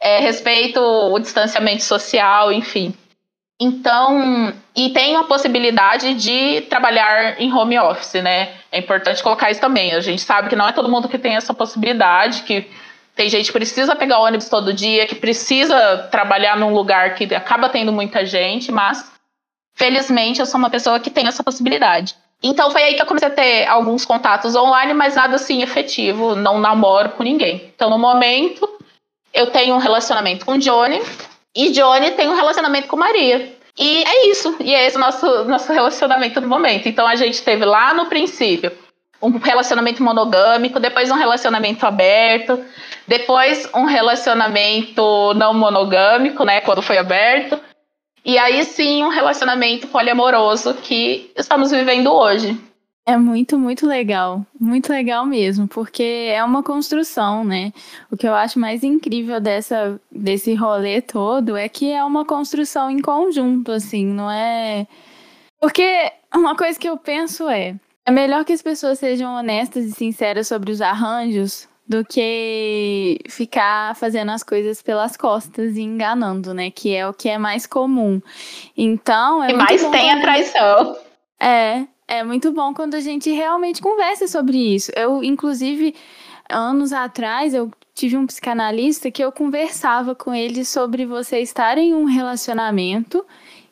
[0.00, 2.94] É, respeito o distanciamento social, enfim.
[3.60, 8.54] Então, e tem a possibilidade de trabalhar em home office, né?
[8.72, 9.92] É importante colocar isso também.
[9.92, 12.66] A gente sabe que não é todo mundo que tem essa possibilidade, que
[13.14, 17.68] tem gente que precisa pegar ônibus todo dia, que precisa trabalhar num lugar que acaba
[17.68, 19.12] tendo muita gente, mas
[19.74, 22.14] felizmente eu sou uma pessoa que tem essa possibilidade.
[22.42, 26.34] Então foi aí que eu comecei a ter alguns contatos online, mas nada assim efetivo,
[26.34, 27.70] não namoro com ninguém.
[27.74, 28.66] Então no momento
[29.34, 31.02] eu tenho um relacionamento com Johnny,
[31.54, 33.56] e Johnny tem um relacionamento com Maria.
[33.78, 34.56] E é isso.
[34.60, 36.88] E é esse o nosso, nosso relacionamento no momento.
[36.88, 38.72] Então a gente teve lá no princípio
[39.22, 42.64] um relacionamento monogâmico, depois um relacionamento aberto,
[43.06, 47.60] depois um relacionamento não monogâmico, né, quando foi aberto.
[48.24, 52.58] E aí sim um relacionamento poliamoroso que estamos vivendo hoje.
[53.06, 54.44] É muito, muito legal.
[54.58, 57.72] Muito legal mesmo, porque é uma construção, né?
[58.10, 62.90] O que eu acho mais incrível dessa, desse rolê todo é que é uma construção
[62.90, 64.86] em conjunto, assim, não é.
[65.60, 69.92] Porque uma coisa que eu penso é: é melhor que as pessoas sejam honestas e
[69.92, 76.70] sinceras sobre os arranjos do que ficar fazendo as coisas pelas costas e enganando, né?
[76.70, 78.22] Que é o que é mais comum.
[78.76, 79.42] Então.
[79.42, 80.96] É e mais tem a traição.
[81.40, 84.90] É, é muito bom quando a gente realmente conversa sobre isso.
[84.96, 85.94] Eu, inclusive,
[86.50, 91.94] anos atrás, eu tive um psicanalista que eu conversava com ele sobre você estar em
[91.94, 93.24] um relacionamento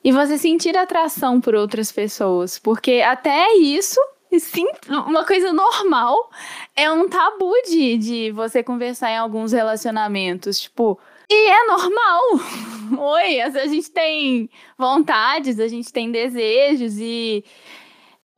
[0.05, 2.61] e você sentir atração por outras pessoas.
[2.61, 4.01] Porque até isso,
[4.39, 6.31] sim, uma coisa normal,
[6.77, 10.61] é um tabu de, de você conversar em alguns relacionamentos.
[10.61, 10.97] Tipo,
[11.29, 12.23] e é normal.
[12.99, 14.49] Oi, a gente tem
[14.79, 17.45] vontades, a gente tem desejos e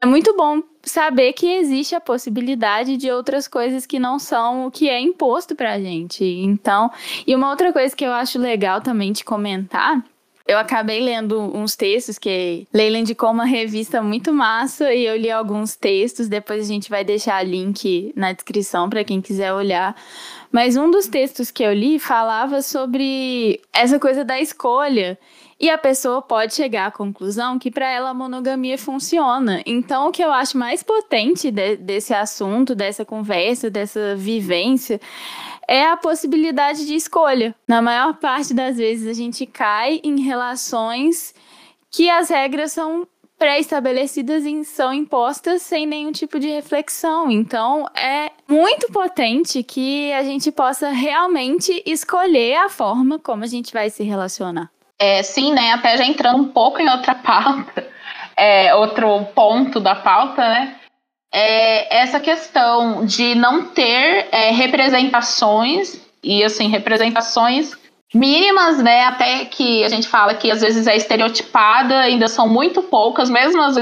[0.01, 4.71] é muito bom saber que existe a possibilidade de outras coisas que não são o
[4.71, 6.25] que é imposto pra gente.
[6.25, 6.91] Então,
[7.27, 10.03] e uma outra coisa que eu acho legal também de comentar
[10.51, 15.31] eu acabei lendo uns textos que Leila indicou uma revista muito massa e eu li
[15.31, 16.27] alguns textos.
[16.27, 19.95] Depois a gente vai deixar link na descrição para quem quiser olhar.
[20.51, 25.17] Mas um dos textos que eu li falava sobre essa coisa da escolha
[25.61, 29.63] e a pessoa pode chegar à conclusão que para ela a monogamia funciona.
[29.67, 34.99] Então, o que eu acho mais potente de, desse assunto, dessa conversa, dessa vivência,
[35.69, 37.55] é a possibilidade de escolha.
[37.69, 41.35] Na maior parte das vezes, a gente cai em relações
[41.91, 43.07] que as regras são
[43.39, 47.31] pré-estabelecidas e são impostas sem nenhum tipo de reflexão.
[47.31, 53.75] Então, é muito potente que a gente possa realmente escolher a forma como a gente
[53.75, 54.71] vai se relacionar.
[55.01, 55.73] É, sim, né?
[55.73, 57.89] Até já entrando um pouco em outra pauta,
[58.37, 60.77] é, outro ponto da pauta, né?
[61.33, 67.73] É essa questão de não ter é, representações e assim representações
[68.13, 69.05] mínimas, né?
[69.05, 73.63] Até que a gente fala que às vezes é estereotipada, ainda são muito poucas, mesmo
[73.63, 73.77] as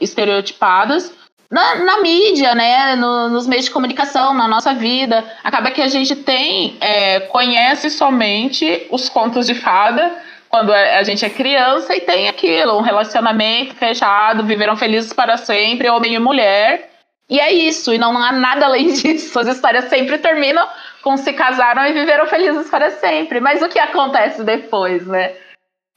[0.00, 1.12] estereotipadas.
[1.48, 2.96] Na, na mídia, né?
[2.96, 7.88] No, nos meios de comunicação, na nossa vida, acaba que a gente tem, é, conhece
[7.88, 10.26] somente os contos de fada
[10.56, 15.90] quando a gente é criança e tem aquilo, um relacionamento fechado, viveram felizes para sempre,
[15.90, 16.90] homem e mulher.
[17.28, 19.38] E é isso, e não há nada além disso.
[19.38, 20.66] As histórias sempre terminam
[21.02, 23.38] com se casaram e viveram felizes para sempre.
[23.38, 25.34] Mas o que acontece depois, né?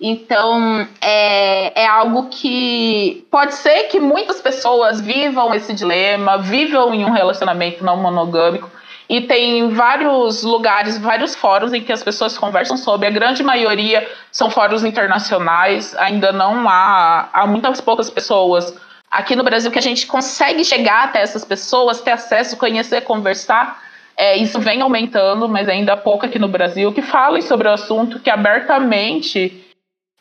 [0.01, 7.05] Então, é, é algo que pode ser que muitas pessoas vivam esse dilema, vivam em
[7.05, 8.69] um relacionamento não monogâmico.
[9.09, 13.07] E tem vários lugares, vários fóruns em que as pessoas conversam sobre.
[13.07, 15.95] A grande maioria são fóruns internacionais.
[15.97, 18.71] Ainda não há, há muitas poucas pessoas
[19.09, 23.81] aqui no Brasil que a gente consegue chegar até essas pessoas, ter acesso, conhecer, conversar.
[24.15, 27.71] É, isso vem aumentando, mas ainda há pouco aqui no Brasil, que falem sobre o
[27.71, 29.65] assunto, que abertamente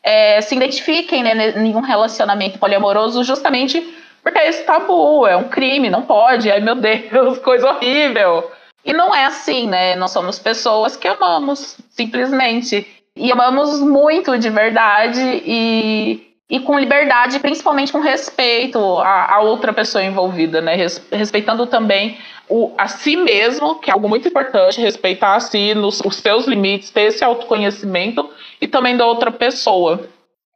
[0.01, 3.85] é, se identifiquem né, em um relacionamento poliamoroso, justamente
[4.23, 8.49] porque é esse tabu, é um crime, não pode, ai meu Deus, coisa horrível.
[8.89, 9.95] E não é assim, né?
[9.95, 12.87] Nós somos pessoas que amamos, simplesmente.
[13.15, 19.71] E amamos muito de verdade e e com liberdade, principalmente com respeito à, à outra
[19.71, 20.73] pessoa envolvida, né?
[20.73, 22.17] Res, respeitando também
[22.49, 26.47] o, a si mesmo, que é algo muito importante, respeitar a si, nos, os seus
[26.47, 28.27] limites, ter esse autoconhecimento
[28.59, 30.09] e também da outra pessoa.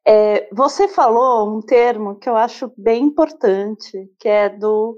[0.04, 4.98] É, você falou um termo que eu acho bem importante, que é do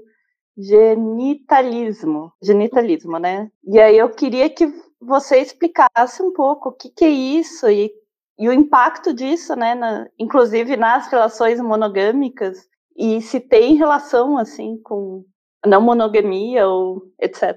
[0.56, 2.32] genitalismo.
[2.42, 3.50] Genitalismo, né?
[3.64, 7.92] E aí eu queria que você explicasse um pouco o que, que é isso e
[8.38, 14.78] e o impacto disso, né, na, inclusive nas relações monogâmicas, e se tem relação, assim,
[14.82, 15.24] com
[15.64, 17.56] não monogamia ou etc.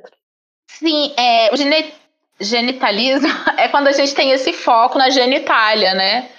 [0.69, 1.57] Sim, é, o
[2.39, 6.29] genitalismo é quando a gente tem esse foco na genitália, né?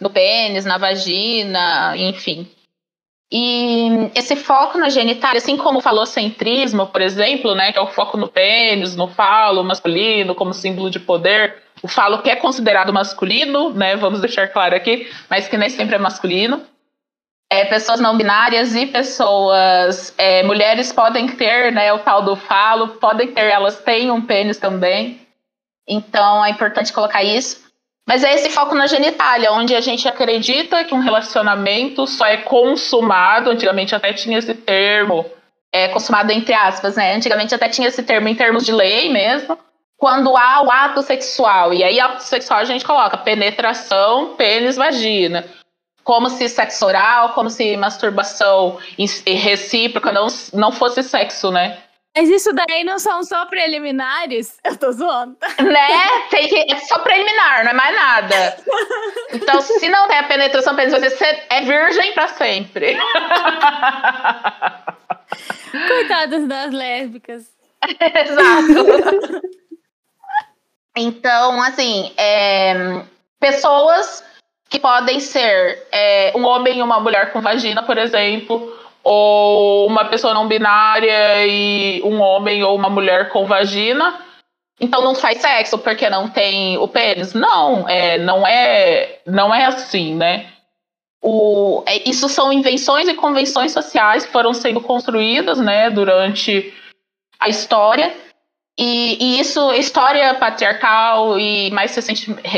[0.00, 2.48] No pênis, na vagina, enfim.
[3.30, 7.86] E esse foco na genitália, assim como o falocentrismo, por exemplo, né, que é o
[7.86, 12.92] foco no pênis, no falo masculino, como símbolo de poder, o falo que é considerado
[12.92, 13.96] masculino, né?
[13.96, 16.62] Vamos deixar claro aqui, mas que nem sempre é masculino.
[17.50, 22.88] É, pessoas não binárias e pessoas é, mulheres podem ter né, o tal do falo,
[22.96, 25.20] podem ter, elas têm um pênis também.
[25.86, 27.67] Então é importante colocar isso.
[28.08, 32.38] Mas é esse foco na genitália, onde a gente acredita que um relacionamento só é
[32.38, 33.50] consumado.
[33.50, 35.26] Antigamente até tinha esse termo,
[35.70, 37.14] é, consumado entre aspas, né?
[37.14, 39.58] Antigamente até tinha esse termo em termos de lei mesmo
[39.98, 41.74] quando há o ato sexual.
[41.74, 45.44] E aí, ato sexual a gente coloca penetração, pênis, vagina.
[46.02, 48.78] Como se sexo oral, como se masturbação
[49.26, 51.76] recíproca não, não fosse sexo, né?
[52.16, 54.58] Mas isso daí não são só preliminares?
[54.64, 55.36] Eu tô zoando.
[55.60, 55.88] Né?
[56.30, 58.56] Tem que, é só preliminar, não é mais nada.
[59.32, 62.96] Então, se não tem a penetração pênis, você é virgem para sempre.
[65.86, 67.46] Coitadas das lésbicas.
[67.86, 69.42] Exato.
[70.96, 73.04] Então, assim, é,
[73.38, 74.24] pessoas
[74.68, 78.76] que podem ser é, um homem e uma mulher com vagina, por exemplo,
[79.08, 84.20] ou uma pessoa não binária e um homem ou uma mulher com vagina.
[84.80, 87.32] Então não faz sexo porque não tem o pênis?
[87.32, 90.46] Não, é, não é, não é assim, né?
[91.22, 96.72] O, é, isso são invenções e convenções sociais que foram sendo construídas, né, durante
[97.40, 98.14] a história
[98.78, 101.96] e, e, isso, história patriarcal e mais,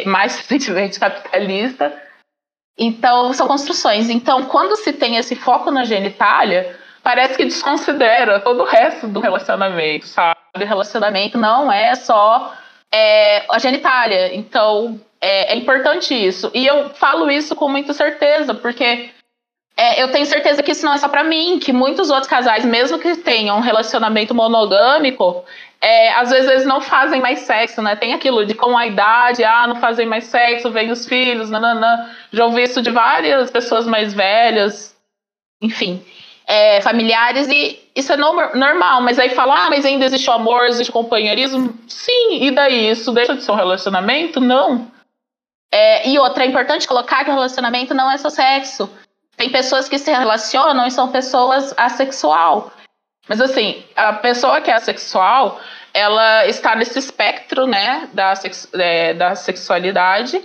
[0.04, 2.10] mais recentemente capitalista.
[2.82, 4.08] Então, são construções.
[4.08, 9.20] Então, quando se tem esse foco na genitália, parece que desconsidera todo o resto do
[9.20, 10.40] relacionamento, sabe?
[10.56, 12.54] O relacionamento não é só
[12.90, 14.34] é, a genitália.
[14.34, 16.50] Então, é, é importante isso.
[16.54, 19.10] E eu falo isso com muita certeza, porque
[19.76, 22.64] é, eu tenho certeza que isso não é só para mim, que muitos outros casais,
[22.64, 25.44] mesmo que tenham um relacionamento monogâmico,
[25.83, 27.96] é, às vezes eles não fazem mais sexo, né?
[27.96, 32.10] Tem aquilo de com a idade, ah, não fazem mais sexo, vem os filhos, nananã.
[32.31, 34.94] Já ouvi isso de várias pessoas mais velhas,
[35.62, 36.04] enfim,
[36.46, 40.33] é, familiares, e isso é no, normal, mas aí falar, ah, mas ainda existe o
[40.33, 41.72] amor, existe o companheirismo.
[41.88, 42.90] Sim, e daí?
[42.90, 44.40] Isso deixa de ser um relacionamento?
[44.40, 44.87] Não.
[45.72, 48.90] É, e outra, é importante colocar que o relacionamento não é só sexo.
[49.37, 52.70] Tem pessoas que se relacionam e são pessoas assexual.
[53.31, 55.60] Mas assim, a pessoa que é assexual,
[55.94, 58.35] ela está nesse espectro, né, da,
[58.74, 60.42] é, da sexualidade.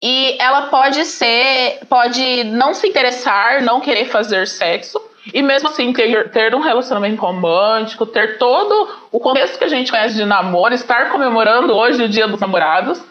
[0.00, 5.00] E ela pode ser, pode não se interessar, não querer fazer sexo,
[5.32, 9.90] e mesmo assim ter, ter um relacionamento romântico, ter todo o contexto que a gente
[9.90, 13.02] conhece de namoro, estar comemorando hoje o Dia dos Namorados.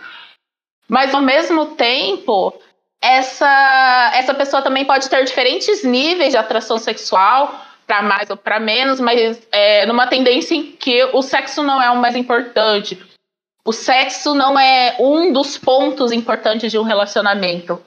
[0.87, 2.53] Mas ao mesmo tempo,
[3.01, 7.53] essa, essa pessoa também pode ter diferentes níveis de atração sexual,
[7.85, 11.89] para mais ou para menos, mas é, numa tendência em que o sexo não é
[11.89, 13.01] o mais importante.
[13.65, 17.81] O sexo não é um dos pontos importantes de um relacionamento.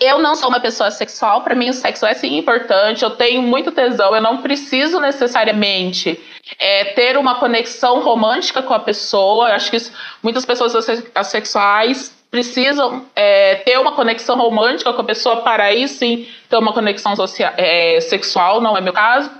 [0.00, 3.42] Eu não sou uma pessoa sexual, para mim o sexo é sim importante, eu tenho
[3.42, 6.18] muito tesão, eu não preciso necessariamente
[6.56, 9.48] é, ter uma conexão romântica com a pessoa.
[9.48, 9.92] Eu acho que isso,
[10.22, 10.72] muitas pessoas
[11.14, 16.72] assexuais precisam é, ter uma conexão romântica com a pessoa para aí sim ter uma
[16.72, 19.30] conexão social, é, sexual, não é meu caso.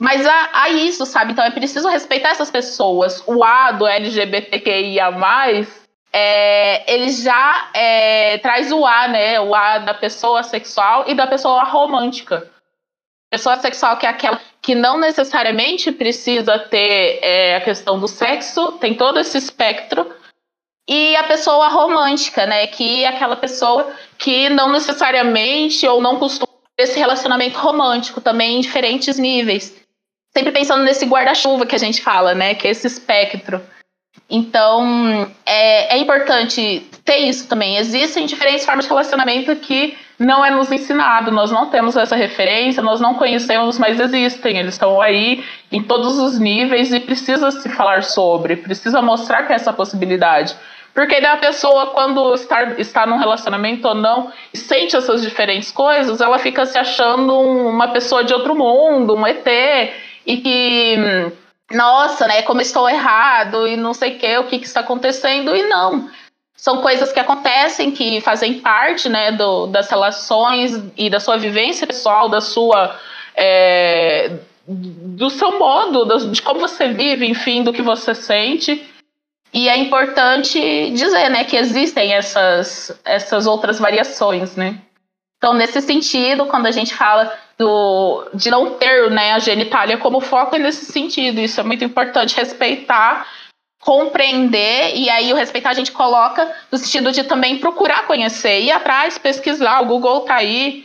[0.00, 1.32] Mas há, há, isso, sabe?
[1.32, 3.22] Então é preciso respeitar essas pessoas.
[3.26, 5.10] O A do LGBTQIA,
[6.12, 9.40] é, ele já é, traz o A, né?
[9.40, 12.48] O A da pessoa sexual e da pessoa romântica.
[13.28, 18.72] Pessoa sexual que é aquela que não necessariamente precisa ter é, a questão do sexo,
[18.72, 20.10] tem todo esse espectro,
[20.88, 22.66] e a pessoa romântica, né?
[22.66, 28.60] Que é aquela pessoa que não necessariamente ou não costuma esse relacionamento romântico também em
[28.60, 29.76] diferentes níveis.
[30.34, 32.54] Sempre pensando nesse guarda-chuva que a gente fala, né?
[32.54, 33.60] Que é esse espectro.
[34.30, 37.76] Então, é, é importante ter isso também.
[37.76, 42.82] Existem diferentes formas de relacionamento que não é nos ensinado, nós não temos essa referência,
[42.82, 47.68] nós não conhecemos, mas existem, eles estão aí em todos os níveis e precisa se
[47.68, 50.56] falar sobre, precisa mostrar que é essa possibilidade.
[50.98, 55.70] Porque daí a pessoa, quando está, está num relacionamento ou não, e sente essas diferentes
[55.70, 59.46] coisas, ela fica se achando uma pessoa de outro mundo, um ET,
[60.26, 60.96] e que,
[61.70, 65.54] nossa, né, como estou errado, e não sei o que, o que, que está acontecendo,
[65.54, 66.10] e não.
[66.56, 71.86] São coisas que acontecem, que fazem parte, né, do, das relações e da sua vivência
[71.86, 72.98] pessoal, da sua...
[73.36, 74.32] É,
[74.66, 78.84] do seu modo, de como você vive, enfim, do que você sente.
[79.52, 84.78] E é importante dizer, né, que existem essas, essas outras variações, né?
[85.38, 90.20] Então, nesse sentido, quando a gente fala do, de não ter né, a genitália como
[90.20, 91.40] foco, é nesse sentido.
[91.40, 93.26] Isso é muito importante, respeitar,
[93.80, 98.72] compreender, e aí o respeitar a gente coloca no sentido de também procurar conhecer, ir
[98.72, 99.80] atrás, pesquisar.
[99.82, 100.84] O Google tá aí,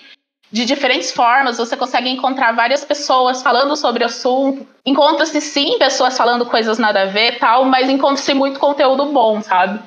[0.54, 4.68] de diferentes formas, você consegue encontrar várias pessoas falando sobre o assunto.
[4.86, 9.82] Encontra-se sim pessoas falando coisas nada a ver tal, mas encontra-se muito conteúdo bom, sabe?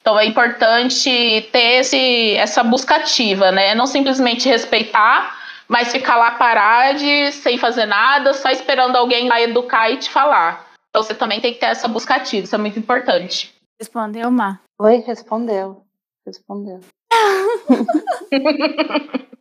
[0.00, 3.72] Então é importante ter esse, essa busca ativa, né?
[3.76, 5.38] Não simplesmente respeitar,
[5.68, 6.98] mas ficar lá parado,
[7.30, 10.66] sem fazer nada, só esperando alguém lá educar e te falar.
[10.88, 13.54] Então você também tem que ter essa busca ativa, isso é muito importante.
[13.78, 14.60] Respondeu, Mar?
[14.80, 15.84] Oi, respondeu.
[16.26, 16.80] Respondeu.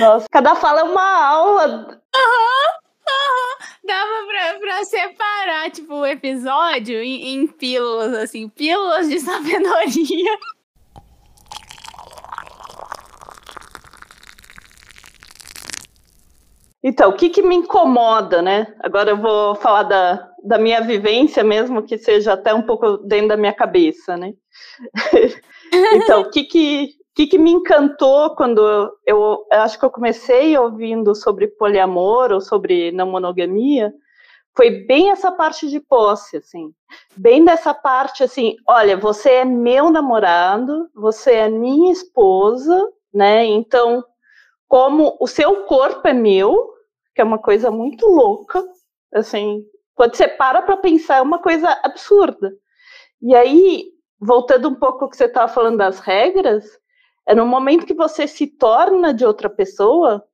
[0.00, 2.00] Nossa, cada fala é uma aula.
[2.14, 3.70] Aham, aham.
[3.84, 10.38] Dava pra, pra separar, tipo, o episódio em, em pílulas, assim, pílulas de sabedoria.
[16.82, 18.74] Então, o que, que me incomoda, né?
[18.80, 23.28] Agora eu vou falar da, da minha vivência mesmo, que seja até um pouco dentro
[23.28, 24.32] da minha cabeça, né?
[25.72, 30.56] então, o que, que que, que me encantou quando eu, eu, acho que eu comecei
[30.56, 33.92] ouvindo sobre poliamor ou sobre não monogamia,
[34.56, 36.72] foi bem essa parte de posse, assim,
[37.16, 43.44] bem dessa parte assim, olha, você é meu namorado, você é minha esposa, né?
[43.44, 44.04] Então,
[44.68, 46.72] como o seu corpo é meu,
[47.14, 48.64] que é uma coisa muito louca,
[49.14, 52.52] assim, quando você para para pensar é uma coisa absurda.
[53.22, 53.84] E aí,
[54.18, 56.79] voltando um pouco ao que você estava falando das regras,
[57.30, 60.24] é no momento que você se torna de outra pessoa,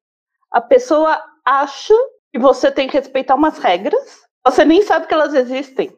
[0.50, 1.92] a pessoa acha
[2.32, 5.94] que você tem que respeitar umas regras, você nem sabe que elas existem.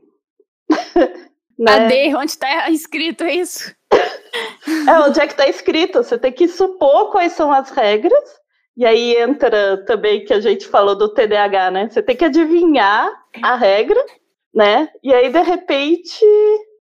[1.57, 1.86] né?
[1.86, 3.72] Ade, onde está escrito isso?
[3.92, 6.03] é, onde é que está escrito?
[6.03, 8.40] Você tem que supor quais são as regras,
[8.76, 11.88] e aí entra também que a gente falou do TDAH, né?
[11.88, 13.09] Você tem que adivinhar
[13.40, 14.05] a regra,
[14.53, 14.88] né?
[15.01, 16.26] E aí, de repente,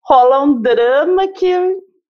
[0.05, 1.53] rola um drama que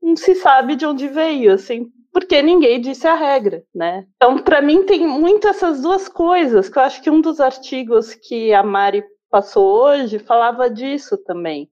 [0.03, 4.05] não se sabe de onde veio, assim, porque ninguém disse a regra, né?
[4.17, 8.13] Então, para mim, tem muito essas duas coisas, que eu acho que um dos artigos
[8.13, 11.67] que a Mari passou hoje falava disso também.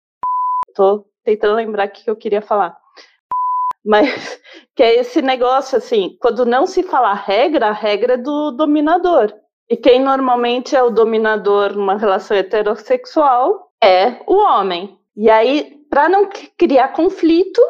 [0.73, 2.75] Tô tentando lembrar o que eu queria falar.
[3.85, 4.41] Mas
[4.75, 9.33] que é esse negócio assim, quando não se fala regra, a regra é do dominador.
[9.69, 14.97] E quem normalmente é o dominador numa relação heterossexual é o homem.
[15.15, 16.27] E aí, para não
[16.57, 17.61] criar conflito,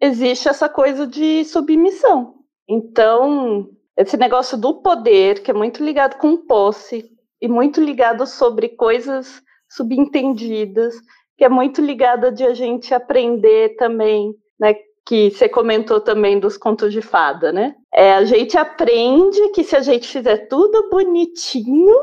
[0.00, 2.34] existe essa coisa de submissão.
[2.68, 8.70] Então, esse negócio do poder, que é muito ligado com posse e muito ligado sobre
[8.70, 10.94] coisas subentendidas,
[11.36, 14.74] que é muito ligada de a gente aprender também, né?
[15.06, 17.74] Que você comentou também dos contos de fada, né?
[17.92, 21.94] É, a gente aprende que se a gente fizer tudo bonitinho,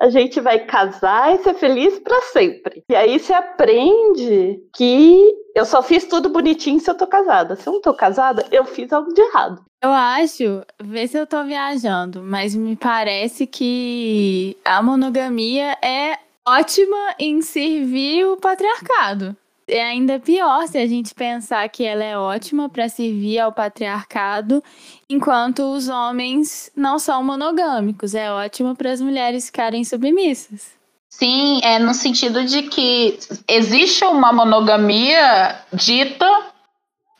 [0.00, 2.84] a gente vai casar e ser feliz para sempre.
[2.88, 7.56] E aí você aprende que eu só fiz tudo bonitinho se eu tô casada.
[7.56, 9.64] Se eu não tô casada, eu fiz algo de errado.
[9.82, 17.14] Eu acho, vê se eu tô viajando, mas me parece que a monogamia é ótima
[17.18, 19.36] em servir o patriarcado.
[19.68, 24.62] É ainda pior se a gente pensar que ela é ótima para servir ao patriarcado,
[25.08, 28.14] enquanto os homens não são monogâmicos.
[28.14, 30.78] É ótima para as mulheres ficarem submissas.
[31.10, 36.26] Sim, é no sentido de que existe uma monogamia dita,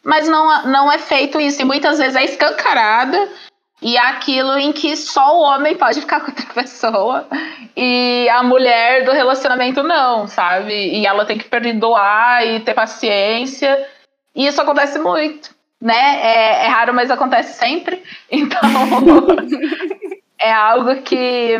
[0.05, 1.61] mas não, não é feito isso.
[1.63, 3.29] E muitas vezes é escancarada
[3.81, 7.27] e é aquilo em que só o homem pode ficar com outra pessoa
[7.77, 10.73] e a mulher do relacionamento não, sabe?
[10.73, 13.87] E ela tem que perdoar e ter paciência.
[14.35, 16.21] E isso acontece muito, né?
[16.23, 18.03] É, é raro, mas acontece sempre.
[18.31, 18.61] Então,
[20.39, 21.57] é algo que.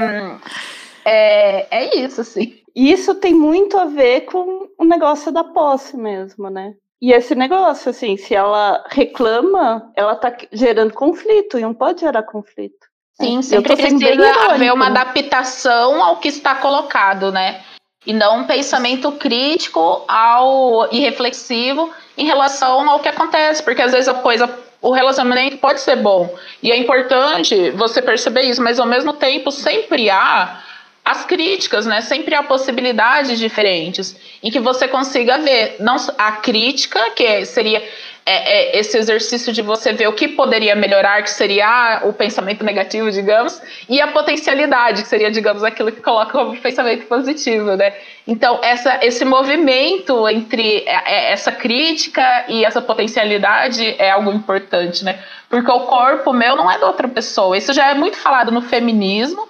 [1.05, 2.61] É, é isso, assim.
[2.75, 6.75] Isso tem muito a ver com o negócio da posse mesmo, né?
[7.01, 12.25] E esse negócio, assim, se ela reclama, ela tá gerando conflito e não pode gerar
[12.25, 12.89] conflito.
[13.21, 17.63] Sim, sempre precisa haver uma adaptação ao que está colocado, né?
[18.07, 23.93] E não um pensamento crítico ao e reflexivo em relação ao que acontece, porque às
[23.93, 24.49] vezes a coisa,
[24.81, 26.33] o relacionamento pode ser bom
[26.63, 30.63] e é importante você perceber isso, mas ao mesmo tempo sempre há
[31.09, 32.03] as críticas, né?
[32.03, 37.83] Sempre há possibilidades diferentes em que você consiga ver não a crítica, que seria
[38.27, 42.63] é, é, esse exercício de você ver o que poderia melhorar, que seria o pensamento
[42.63, 47.95] negativo, digamos, e a potencialidade, que seria, digamos, aquilo que coloca como pensamento positivo, né?
[48.27, 55.03] Então, essa, esse movimento entre é, é, essa crítica e essa potencialidade é algo importante,
[55.07, 55.19] né?
[55.49, 57.57] Porque o corpo meu não é da outra pessoa.
[57.57, 59.49] Isso já é muito falado no feminismo,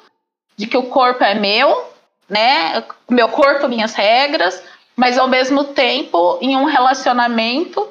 [0.58, 1.88] de que o corpo é meu,
[2.28, 2.84] né?
[3.08, 4.62] Meu corpo, minhas regras,
[4.96, 7.88] mas ao mesmo tempo, em um relacionamento,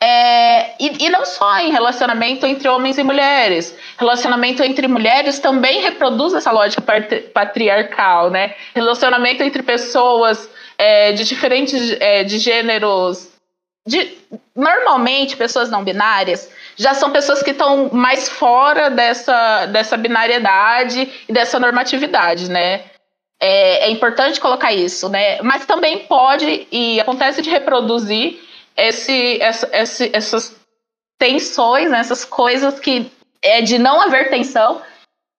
[0.00, 5.80] é, e, e, não só em relacionamento entre homens e mulheres, relacionamento entre mulheres também
[5.80, 6.82] reproduz essa lógica
[7.34, 8.54] patriarcal, né?
[8.74, 10.48] Relacionamento entre pessoas
[10.78, 13.35] é, de diferentes é, de gêneros,
[13.86, 14.18] de,
[14.54, 21.32] normalmente pessoas não binárias, já são pessoas que estão mais fora dessa, dessa binariedade e
[21.32, 22.84] dessa normatividade, né?
[23.40, 25.40] É, é, importante colocar isso, né?
[25.42, 28.40] Mas também pode e acontece de reproduzir
[28.76, 30.56] esse, essa, esse, essas
[31.18, 31.98] tensões, né?
[31.98, 33.10] essas coisas que
[33.42, 34.82] é de não haver tensão,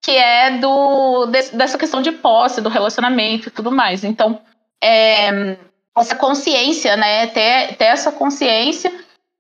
[0.04, 4.04] que é do de, dessa questão de posse, do relacionamento e tudo mais.
[4.04, 4.40] Então,
[4.82, 5.58] é,
[6.00, 7.28] essa consciência, né?
[7.28, 8.92] Ter, ter essa consciência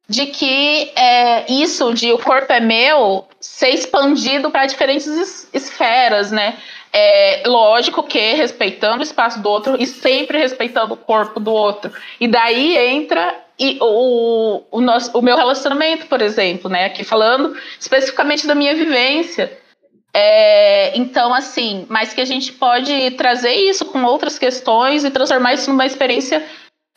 [0.09, 6.31] de que é, isso de o corpo é meu ser expandido para diferentes es esferas,
[6.31, 6.57] né?
[6.93, 11.91] É, lógico que respeitando o espaço do outro e sempre respeitando o corpo do outro.
[12.19, 16.85] E daí entra e o, o, nosso, o meu relacionamento, por exemplo, né?
[16.85, 19.51] Aqui falando especificamente da minha vivência.
[20.19, 25.53] É, então, assim, mas que a gente pode trazer isso com outras questões e transformar
[25.53, 26.43] isso numa experiência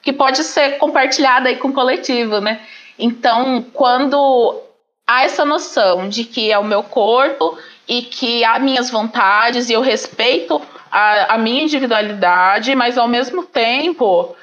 [0.00, 2.62] que pode ser compartilhada aí com o coletivo, né?
[2.98, 4.62] Então, quando
[5.06, 9.74] há essa noção de que é o meu corpo e que há minhas vontades e
[9.74, 10.58] eu respeito
[10.90, 14.34] a, a minha individualidade, mas ao mesmo tempo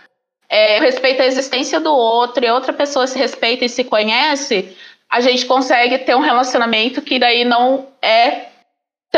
[0.47, 4.77] é, eu respeito a existência do outro e outra pessoa se respeita e se conhece,
[5.09, 8.55] a gente consegue ter um relacionamento que daí não é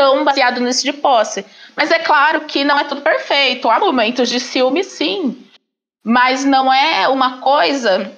[0.00, 1.44] tão baseado nisso de posse.
[1.76, 3.68] Mas é claro que não é tudo perfeito.
[3.68, 5.36] Há momentos de ciúme, sim.
[6.02, 8.10] Mas não é uma coisa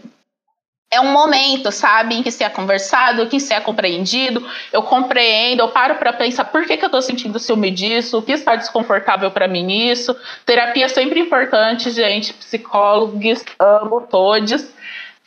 [0.92, 5.60] é um momento, sabe, em que se é conversado, que se é compreendido, eu compreendo,
[5.60, 8.56] eu paro para pensar por que, que eu estou sentindo ciúme disso, o que está
[8.56, 10.14] desconfortável para mim isso.
[10.44, 14.70] Terapia é sempre importante, gente, psicólogos, amo todos,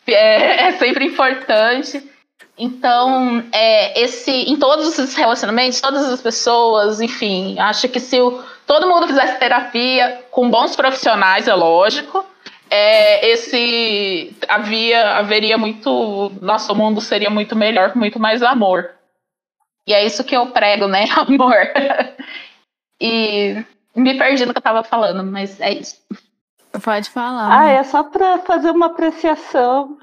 [0.06, 2.12] é, é sempre importante.
[2.58, 8.41] Então, é, esse, em todos os relacionamentos, todas as pessoas, enfim, acho que se o,
[8.66, 12.26] todo mundo fizesse terapia com bons profissionais, é lógico,
[12.70, 18.91] é, esse havia haveria muito nosso mundo seria muito melhor com muito mais amor.
[19.86, 21.56] E é isso que eu prego né amor.
[22.99, 23.64] E
[23.95, 26.01] me perdi no que eu tava falando mas é isso.
[26.84, 29.97] Pode falar ah é só para fazer uma apreciação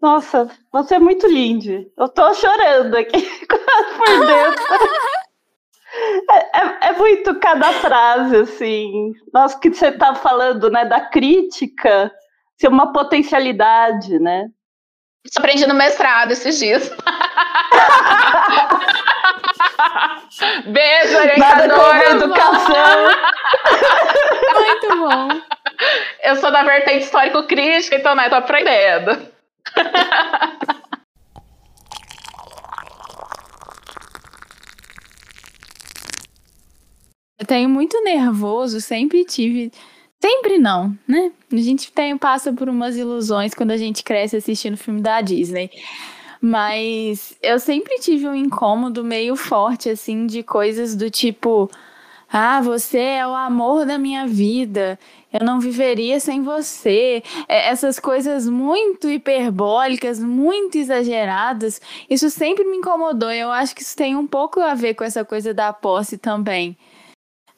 [0.00, 4.64] nossa você é muito lindo eu tô chorando aqui por dentro
[6.30, 9.12] é, é, é, muito cada frase, assim.
[9.34, 10.84] Nossa, que você está falando, né?
[10.84, 12.12] Da crítica
[12.56, 14.46] ser uma potencialidade, né?
[15.24, 16.90] Isso aprendi no mestrado esses dias.
[20.66, 22.10] Beijo, orientadora.
[22.10, 23.08] educação.
[24.54, 25.28] Muito bom.
[26.22, 29.29] Eu sou da vertente histórico-crítica, então, né, tô aprendendo.
[37.40, 39.72] Eu tenho muito nervoso, sempre tive.
[40.22, 41.32] Sempre não, né?
[41.50, 45.70] A gente tem, passa por umas ilusões quando a gente cresce assistindo filme da Disney.
[46.38, 51.70] Mas eu sempre tive um incômodo meio forte, assim, de coisas do tipo:
[52.32, 54.98] ah, você é o amor da minha vida,
[55.32, 57.22] eu não viveria sem você.
[57.48, 63.30] É, essas coisas muito hiperbólicas, muito exageradas, isso sempre me incomodou.
[63.30, 66.76] Eu acho que isso tem um pouco a ver com essa coisa da posse também.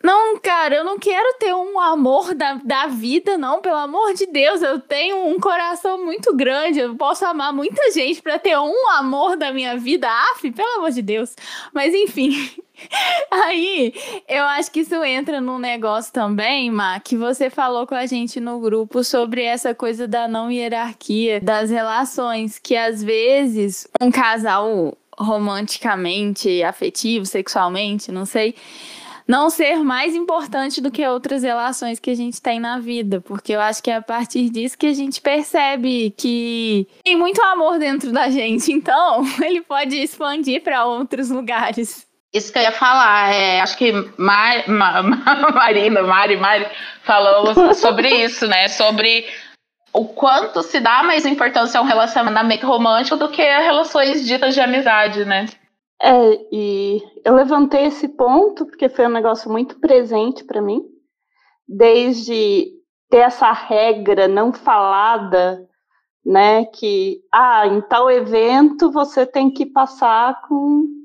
[0.03, 4.27] Não, cara, eu não quero ter um amor da, da vida, não, pelo amor de
[4.27, 4.61] Deus.
[4.61, 9.37] Eu tenho um coração muito grande, eu posso amar muita gente para ter um amor
[9.37, 10.09] da minha vida.
[10.09, 11.37] Af, pelo amor de Deus.
[11.73, 12.33] Mas enfim.
[13.30, 13.95] Aí,
[14.28, 18.41] eu acho que isso entra num negócio também, Má, que você falou com a gente
[18.41, 24.97] no grupo sobre essa coisa da não hierarquia das relações, que às vezes um casal
[25.18, 28.55] romanticamente, afetivo, sexualmente, não sei,
[29.26, 33.53] não ser mais importante do que outras relações que a gente tem na vida, porque
[33.53, 37.78] eu acho que é a partir disso que a gente percebe que tem muito amor
[37.78, 42.07] dentro da gente, então ele pode expandir para outros lugares.
[42.33, 45.03] Isso que eu ia falar, é, acho que Mar, Mar,
[45.53, 46.66] Marina, Mari, Mari
[47.03, 48.68] falou sobre isso, né?
[48.68, 49.26] Sobre
[49.93, 54.55] o quanto se dá mais importância a um relacionamento romântico do que a relações ditas
[54.55, 55.47] de amizade, né?
[56.01, 60.83] É, e eu levantei esse ponto porque foi um negócio muito presente para mim,
[61.68, 62.72] desde
[63.11, 65.68] ter essa regra não falada,
[66.24, 71.01] né, que ah, em tal evento você tem que passar com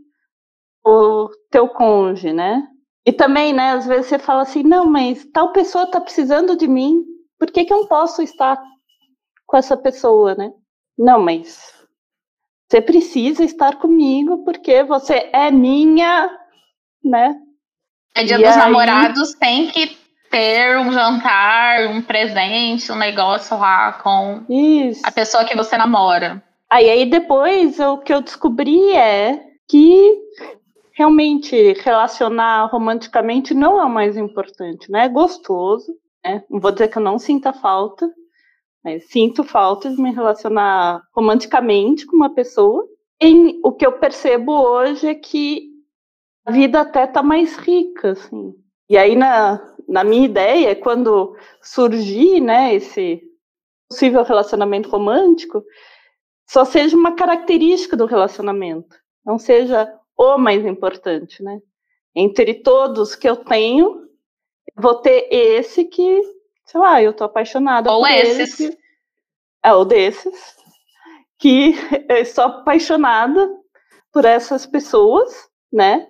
[0.87, 2.63] o teu cônjuge, né?
[3.05, 6.67] E também, né, às vezes você fala assim, não, mas tal pessoa está precisando de
[6.67, 7.03] mim,
[7.39, 8.61] por que, que eu não posso estar
[9.45, 10.51] com essa pessoa, né?
[10.97, 11.73] Não, mas
[12.69, 16.29] você precisa estar comigo porque você é minha,
[17.03, 17.35] né?
[18.13, 18.57] É dia e dos aí...
[18.57, 19.97] namorados, tem que
[20.29, 25.01] ter um jantar, um presente, um negócio lá com Isso.
[25.05, 26.43] a pessoa que você namora.
[26.69, 30.17] Aí, aí depois o que eu descobri é que
[30.97, 35.05] realmente relacionar romanticamente não é o mais importante, né?
[35.05, 35.95] É gostoso,
[36.25, 36.43] né?
[36.49, 38.11] Não vou dizer que eu não sinta falta,
[38.83, 42.83] mas sinto falta de me relacionar romanticamente com uma pessoa.
[43.21, 45.69] E o que eu percebo hoje é que
[46.43, 48.55] a vida até tá mais rica, assim.
[48.89, 53.21] E aí, na, na minha ideia, quando surgir, né, esse
[53.87, 55.63] possível relacionamento romântico,
[56.49, 61.61] só seja uma característica do relacionamento, não seja o mais importante, né?
[62.15, 64.09] Entre todos que eu tenho,
[64.75, 66.21] vou ter esse que
[66.67, 68.59] sei lá, eu tô apaixonada ou por esses.
[68.59, 68.71] ele.
[68.73, 68.79] Que,
[69.63, 70.57] é, ou desses.
[71.39, 71.73] Que
[72.09, 73.49] eu estou apaixonada
[74.11, 76.07] por essas pessoas, né?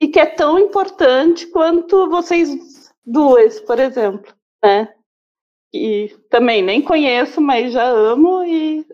[0.00, 4.32] E que é tão importante quanto vocês duas, por exemplo,
[4.62, 4.92] né?
[5.72, 8.86] E também nem conheço, mas já amo e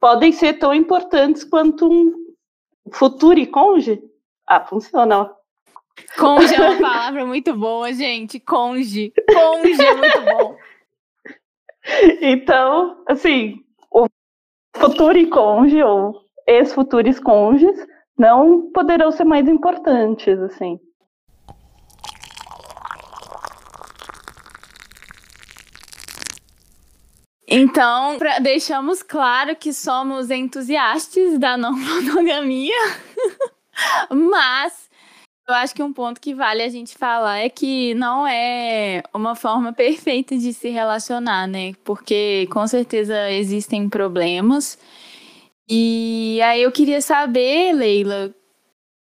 [0.00, 2.29] podem ser tão importantes quanto um
[2.92, 4.02] futuro e conge.
[4.46, 5.30] Ah, funciona.
[6.18, 8.40] Conge é uma palavra muito boa, gente.
[8.40, 9.12] Conge.
[9.32, 10.56] Conge é muito bom.
[12.20, 14.06] Então, assim, o
[14.76, 16.14] futuro e conge ou
[16.46, 17.76] ex-futuros conges
[18.18, 20.78] não poderão ser mais importantes, assim.
[27.50, 32.76] Então, pra, deixamos claro que somos entusiastas da não monogamia,
[34.08, 34.88] mas
[35.48, 39.34] eu acho que um ponto que vale a gente falar é que não é uma
[39.34, 41.72] forma perfeita de se relacionar, né?
[41.82, 44.78] Porque com certeza existem problemas.
[45.68, 48.34] E aí eu queria saber, Leila, o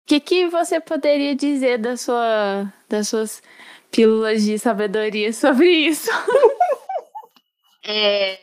[0.07, 3.43] que, que você poderia dizer da sua, das suas
[3.91, 6.11] pílulas de sabedoria sobre isso?
[7.91, 8.39] É,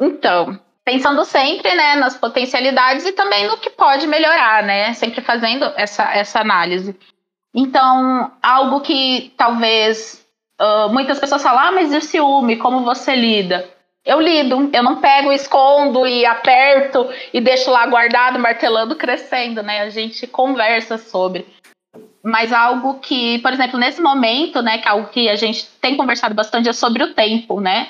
[0.00, 4.94] então, pensando sempre né, nas potencialidades e também no que pode melhorar, né?
[4.94, 6.98] Sempre fazendo essa, essa análise.
[7.54, 10.26] Então, algo que talvez
[10.58, 13.68] uh, muitas pessoas falam, ah, mas e o ciúme, como você lida?
[14.06, 19.82] Eu lido, eu não pego, escondo e aperto e deixo lá guardado, martelando, crescendo, né?
[19.82, 21.46] A gente conversa sobre.
[22.22, 25.94] Mas algo que, por exemplo, nesse momento, né, que é algo que a gente tem
[25.94, 27.88] conversado bastante é sobre o tempo, né?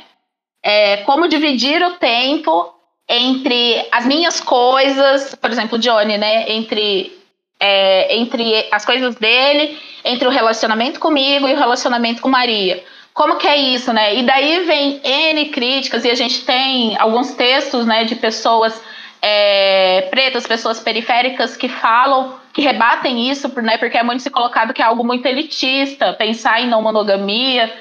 [0.62, 2.74] É, como dividir o tempo
[3.08, 6.50] entre as minhas coisas, por exemplo, Johnny, né?
[6.52, 7.12] Entre,
[7.58, 12.82] é, entre as coisas dele, entre o relacionamento comigo e o relacionamento com Maria.
[13.14, 14.14] Como que é isso, né?
[14.16, 18.80] E daí vem N críticas, e a gente tem alguns textos né, de pessoas
[19.20, 24.72] é, pretas, pessoas periféricas que falam, que rebatem isso, né, porque é muito se colocado
[24.72, 27.72] que é algo muito elitista, pensar em não monogamia,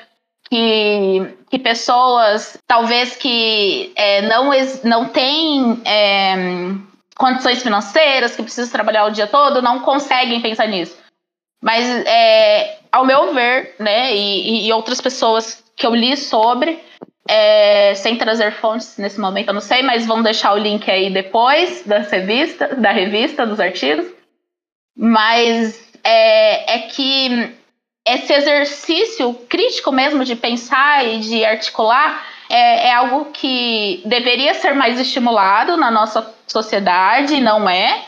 [0.49, 4.51] que, que pessoas talvez que é, não,
[4.83, 6.35] não têm é,
[7.15, 10.97] condições financeiras, que precisam trabalhar o dia todo, não conseguem pensar nisso.
[11.61, 16.79] Mas, é, ao meu ver, né, e, e, outras pessoas que eu li sobre,
[17.27, 21.09] é, sem trazer fontes nesse momento, eu não sei, mas vamos deixar o link aí
[21.09, 24.05] depois da revista, da revista, dos artigos.
[24.95, 27.55] Mas é, é que
[28.07, 34.73] esse exercício crítico mesmo de pensar e de articular é, é, algo que deveria ser
[34.73, 38.05] mais estimulado na nossa sociedade, não é.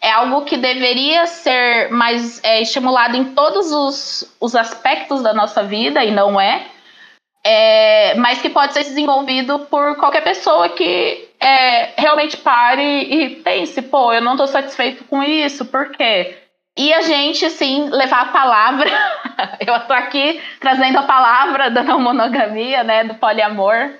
[0.00, 5.62] É algo que deveria ser mais é, estimulado em todos os, os aspectos da nossa
[5.62, 6.66] vida, e não é.
[7.44, 8.14] é.
[8.14, 14.12] Mas que pode ser desenvolvido por qualquer pessoa que é, realmente pare e pense: pô,
[14.12, 16.45] eu não estou satisfeito com isso, por quê?
[16.76, 18.90] E a gente, assim, levar a palavra.
[19.66, 23.04] eu estou aqui trazendo a palavra da não monogamia, né?
[23.04, 23.94] Do poliamor.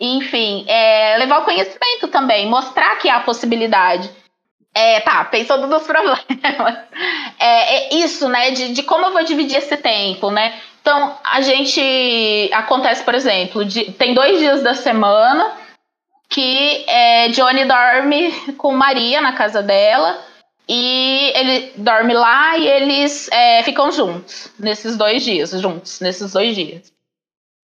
[0.00, 4.10] Enfim, é, levar o conhecimento também, mostrar que há possibilidade.
[4.74, 6.24] É, tá, pensando nos problemas.
[7.38, 8.50] É, é isso, né?
[8.52, 10.58] De, de, como eu vou dividir esse tempo, né?
[10.80, 12.50] Então, a gente.
[12.52, 15.52] Acontece, por exemplo, de, tem dois dias da semana
[16.28, 20.18] que é, Johnny dorme com Maria na casa dela
[20.68, 26.54] e ele dorme lá e eles é, ficam juntos nesses dois dias, juntos, nesses dois
[26.54, 26.92] dias.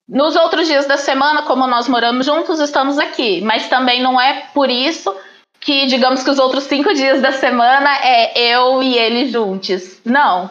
[0.09, 3.41] Nos outros dias da semana, como nós moramos juntos, estamos aqui.
[3.41, 5.15] Mas também não é por isso
[5.61, 10.01] que, digamos que os outros cinco dias da semana é eu e ele juntos.
[10.05, 10.51] Não.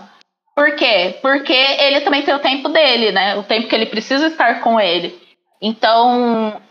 [0.56, 1.18] Por quê?
[1.22, 3.36] Porque ele também tem o tempo dele, né?
[3.36, 5.20] O tempo que ele precisa estar com ele.
[5.62, 6.62] Então,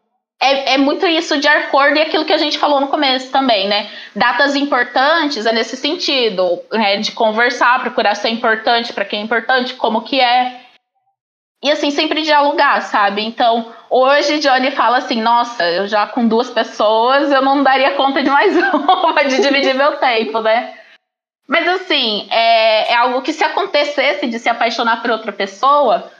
[0.41, 3.67] é, é, muito isso de acordo e aquilo que a gente falou no começo também,
[3.67, 3.91] né?
[4.15, 6.99] Datas importantes é nesse sentido, né?
[6.99, 10.61] De conversar, procurar ser importante para quem é importante, como que é.
[11.61, 13.25] E assim, sempre dialogar, sabe?
[13.25, 18.23] Então, hoje Johnny fala assim, nossa, eu já com duas pessoas, eu não daria conta
[18.23, 20.73] de mais uma, de dividir meu tempo, né?
[21.49, 26.13] Mas assim, é, é algo que se acontecesse de se apaixonar por outra pessoa,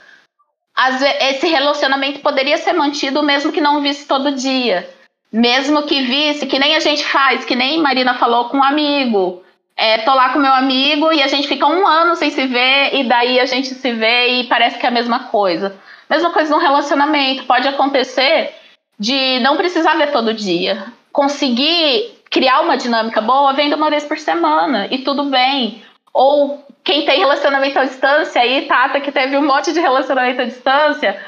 [1.19, 4.89] esse relacionamento poderia ser mantido mesmo que não visse todo dia.
[5.31, 9.43] Mesmo que visse, que nem a gente faz, que nem Marina falou com um amigo.
[9.75, 12.95] É, tô lá com meu amigo e a gente fica um ano sem se ver
[12.95, 15.77] e daí a gente se vê e parece que é a mesma coisa.
[16.09, 17.43] Mesma coisa no relacionamento.
[17.43, 18.53] Pode acontecer
[18.97, 20.85] de não precisar ver todo dia.
[21.11, 25.83] Conseguir criar uma dinâmica boa vendo uma vez por semana e tudo bem.
[26.13, 30.45] Ou quem tem relacionamento à distância aí, Tata, que teve um monte de relacionamento à
[30.45, 31.23] distância.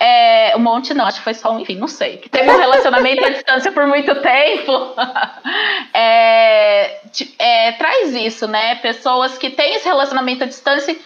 [0.00, 2.16] É, um monte não, acho que foi só um, enfim, não sei.
[2.16, 4.94] Que teve um relacionamento à distância por muito tempo.
[5.94, 7.00] é,
[7.38, 8.74] é, traz isso, né?
[8.76, 10.96] Pessoas que têm esse relacionamento à distância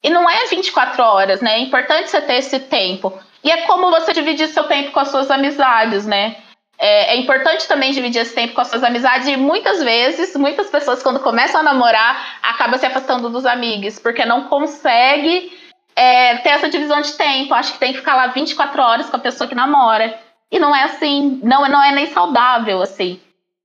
[0.00, 1.56] e não é 24 horas, né?
[1.56, 3.12] É importante você ter esse tempo.
[3.42, 6.36] E é como você dividir seu tempo com as suas amizades, né?
[6.82, 10.70] É, é, importante também dividir esse tempo com as suas amizades e muitas vezes, muitas
[10.70, 15.52] pessoas quando começam a namorar, acabam se afastando dos amigos, porque não consegue
[15.94, 17.52] é, ter essa divisão de tempo.
[17.52, 20.18] Acho que tem que ficar lá 24 horas com a pessoa que namora.
[20.50, 23.20] E não é assim, não, não é nem saudável, assim.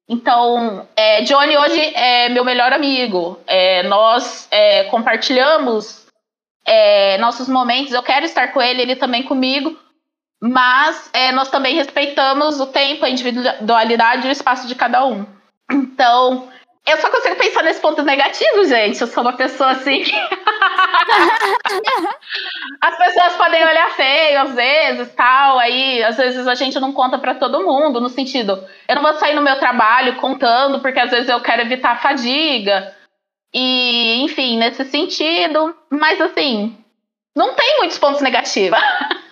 [0.10, 3.40] Então, é, Johnny hoje é meu melhor amigo.
[3.48, 6.06] É, nós é, compartilhamos
[6.66, 7.94] é, nossos momentos.
[7.94, 9.85] Eu quero estar com ele, ele também comigo
[10.48, 15.26] mas é, nós também respeitamos o tempo, a individualidade e o espaço de cada um.
[15.72, 16.48] Então,
[16.86, 19.02] eu só consigo pensar nesse ponto negativo, gente.
[19.02, 20.04] Eu sou uma pessoa assim.
[22.80, 25.58] As pessoas podem olhar feio às vezes, tal.
[25.58, 29.16] Aí, às vezes a gente não conta para todo mundo, no sentido, eu não vou
[29.16, 32.94] sair no meu trabalho contando, porque às vezes eu quero evitar a fadiga.
[33.52, 35.76] E, enfim, nesse sentido.
[35.90, 36.78] Mas assim,
[37.36, 38.78] não tem muitos pontos negativos.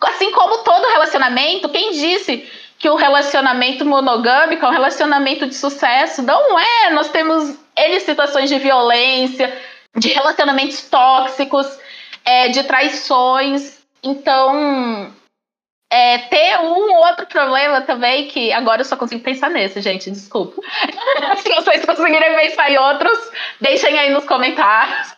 [0.00, 6.22] Assim como todo relacionamento, quem disse que o relacionamento monogâmico é um relacionamento de sucesso?
[6.22, 6.90] Não é.
[6.90, 9.52] Nós temos N situações de violência,
[9.96, 11.66] de relacionamentos tóxicos,
[12.24, 13.78] é, de traições.
[14.02, 15.12] Então,
[15.90, 20.60] é, ter um outro problema também, que agora eu só consigo pensar nesse, gente, desculpa.
[21.42, 23.18] Se vocês conseguirem pensar em outros,
[23.60, 25.16] deixem aí nos comentários.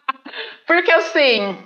[0.66, 1.58] Porque assim,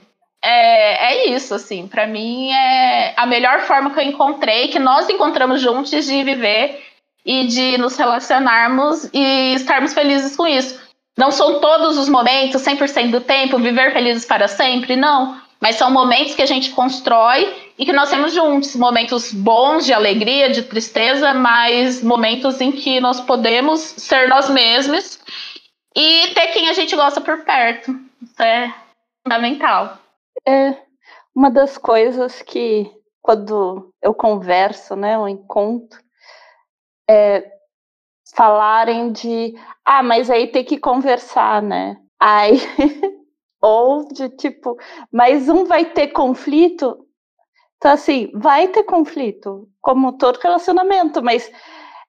[0.43, 5.09] é, é isso, assim, para mim é a melhor forma que eu encontrei, que nós
[5.09, 6.85] encontramos juntos de viver
[7.25, 10.81] e de nos relacionarmos e estarmos felizes com isso.
[11.17, 15.41] Não são todos os momentos, 100% do tempo, viver felizes para sempre, não.
[15.61, 18.77] Mas são momentos que a gente constrói e que nós temos juntos.
[18.77, 25.19] Momentos bons de alegria, de tristeza, mas momentos em que nós podemos ser nós mesmos
[25.97, 27.91] e ter quem a gente gosta por perto.
[28.23, 28.73] Isso é
[29.25, 29.99] fundamental.
[30.47, 30.77] É
[31.35, 32.91] uma das coisas que,
[33.23, 36.01] quando eu converso, né, eu encontro,
[37.09, 37.59] é
[38.35, 41.97] falarem de, ah, mas aí tem que conversar, né?
[42.21, 42.59] Aí,
[43.63, 44.77] ou de tipo,
[45.13, 47.07] mas um vai ter conflito.
[47.77, 51.51] Então, assim, vai ter conflito, como todo relacionamento, mas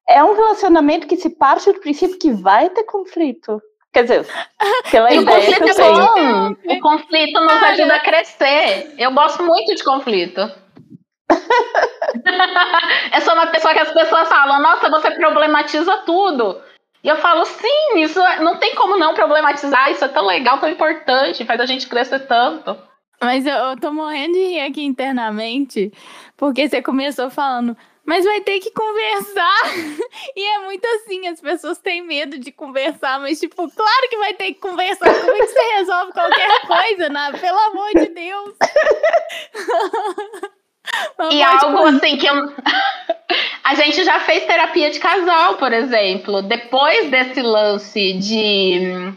[0.07, 3.61] é um relacionamento que se parte do princípio que vai ter conflito.
[3.91, 4.27] Quer dizer,
[4.91, 5.95] pela ideia que eu é tenho.
[5.95, 6.55] Bom.
[6.65, 7.69] O conflito nos Cara.
[7.69, 8.93] ajuda a crescer.
[8.97, 10.41] Eu gosto muito de conflito.
[13.13, 16.61] eu sou uma pessoa que as pessoas falam, nossa, você problematiza tudo.
[17.03, 20.59] E eu falo, sim, isso é, não tem como não problematizar, isso é tão legal,
[20.59, 22.77] tão importante, faz a gente crescer tanto.
[23.21, 25.91] Mas eu, eu tô morrendo de rir aqui internamente,
[26.35, 27.75] porque você começou falando,
[28.09, 29.61] mas vai ter que conversar.
[30.35, 34.33] e é muito assim, as pessoas têm medo de conversar, mas tipo, claro que vai
[34.33, 35.13] ter que conversar.
[35.13, 37.31] Como é que você resolve qualquer coisa, né?
[37.39, 38.55] Pelo amor de Deus.
[41.31, 42.33] e algo assim que eu...
[43.63, 46.41] a gente já fez terapia de casal, por exemplo.
[46.41, 49.13] Depois desse lance de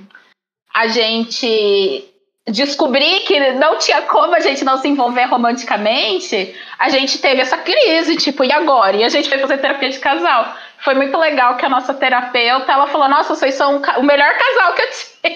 [0.75, 2.12] a gente
[2.49, 7.57] descobrir que não tinha como a gente não se envolver romanticamente, a gente teve essa
[7.59, 8.97] crise, tipo, e agora?
[8.97, 10.55] E a gente foi fazer terapia de casal.
[10.79, 14.75] Foi muito legal que a nossa terapeuta, ela falou, nossa, vocês são o melhor casal
[14.75, 14.91] que eu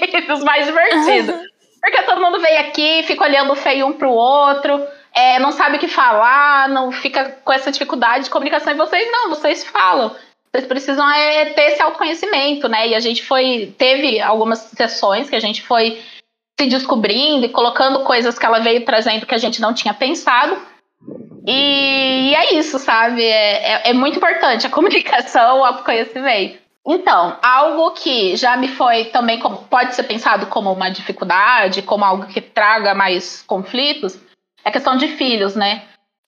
[0.09, 1.37] tive, os mais divertidos.
[1.81, 4.85] Porque todo mundo veio aqui, fica olhando feio um pro outro,
[5.15, 8.73] é, não sabe o que falar, não fica com essa dificuldade de comunicação.
[8.73, 10.15] E vocês não, vocês falam.
[10.53, 12.89] Vocês precisam é, ter esse autoconhecimento, né?
[12.89, 16.03] E a gente foi, teve algumas sessões que a gente foi
[16.59, 20.57] se descobrindo e colocando coisas que ela veio trazendo que a gente não tinha pensado.
[21.47, 23.23] E, é isso, sabe?
[23.23, 26.59] É, é, é, muito importante a comunicação, o autoconhecimento.
[26.89, 32.05] Então, algo que já me foi também como, pode ser pensado como uma dificuldade, como
[32.05, 34.17] algo que traga mais conflitos,
[34.65, 35.83] é a questão de filhos, né?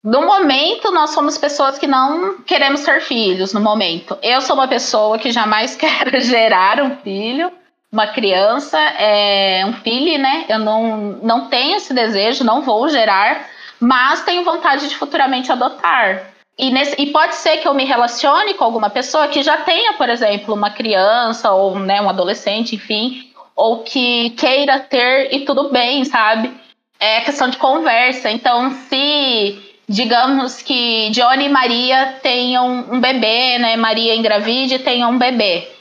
[0.05, 4.17] No momento, nós somos pessoas que não queremos ser filhos, no momento.
[4.23, 7.53] Eu sou uma pessoa que jamais quero gerar um filho
[7.91, 10.45] uma criança, é, um filho, né?
[10.49, 13.49] Eu não, não tenho esse desejo, não vou gerar,
[13.81, 16.33] mas tenho vontade de futuramente adotar.
[16.59, 19.95] E, nesse, e pode ser que eu me relacione com alguma pessoa que já tenha,
[19.95, 25.71] por exemplo, uma criança ou né, um adolescente, enfim, ou que queira ter e tudo
[25.71, 26.53] bem, sabe?
[27.01, 28.31] É questão de conversa.
[28.31, 29.59] Então, se
[29.89, 33.77] digamos que Johnny e Maria tenham um bebê, né?
[33.77, 35.78] Maria engravide e tenha um bebê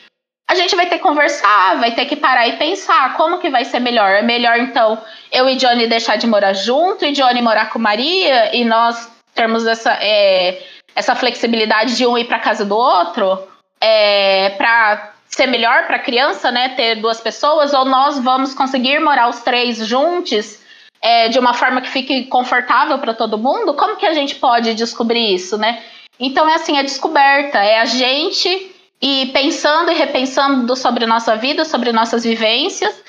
[0.49, 3.65] a gente vai ter que conversar, vai ter que parar e pensar como que vai
[3.65, 4.11] ser melhor.
[4.11, 4.97] É melhor, então,
[5.29, 9.67] eu e Johnny deixar de morar junto e Johnny morar com Maria e nós termos
[9.67, 10.63] essa, é,
[10.95, 13.45] essa flexibilidade de um ir para casa do outro
[13.81, 16.69] é, para ser melhor para a criança, né?
[16.69, 20.59] Ter duas pessoas, ou nós vamos conseguir morar os três juntos
[21.01, 23.73] é, de uma forma que fique confortável para todo mundo?
[23.73, 25.83] Como que a gente pode descobrir isso, né?
[26.17, 31.65] Então é assim, a descoberta, é a gente e pensando e repensando sobre nossa vida,
[31.65, 33.03] sobre nossas vivências,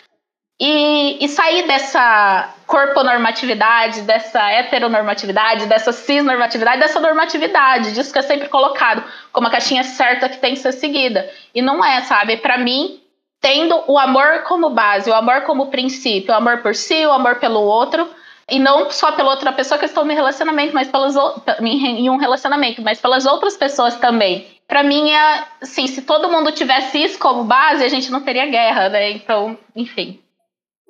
[0.60, 8.48] e, e sair dessa corponormatividade, dessa heteronormatividade, dessa cisnormatividade, dessa normatividade, disso que é sempre
[8.48, 11.30] colocado como a caixinha certa que tem que ser seguida.
[11.54, 12.36] E não é, sabe?
[12.38, 13.00] Para mim,
[13.40, 17.36] tendo o amor como base, o amor como princípio, o amor por si, o amor
[17.36, 18.08] pelo outro,
[18.50, 21.14] e não só pela outra pessoa que estou em relacionamento, mas pelas
[21.60, 26.52] em um relacionamento, mas pelas outras pessoas também para mim é assim, se todo mundo
[26.52, 29.10] tivesse isso como base, a gente não teria guerra, né?
[29.10, 30.22] Então, enfim.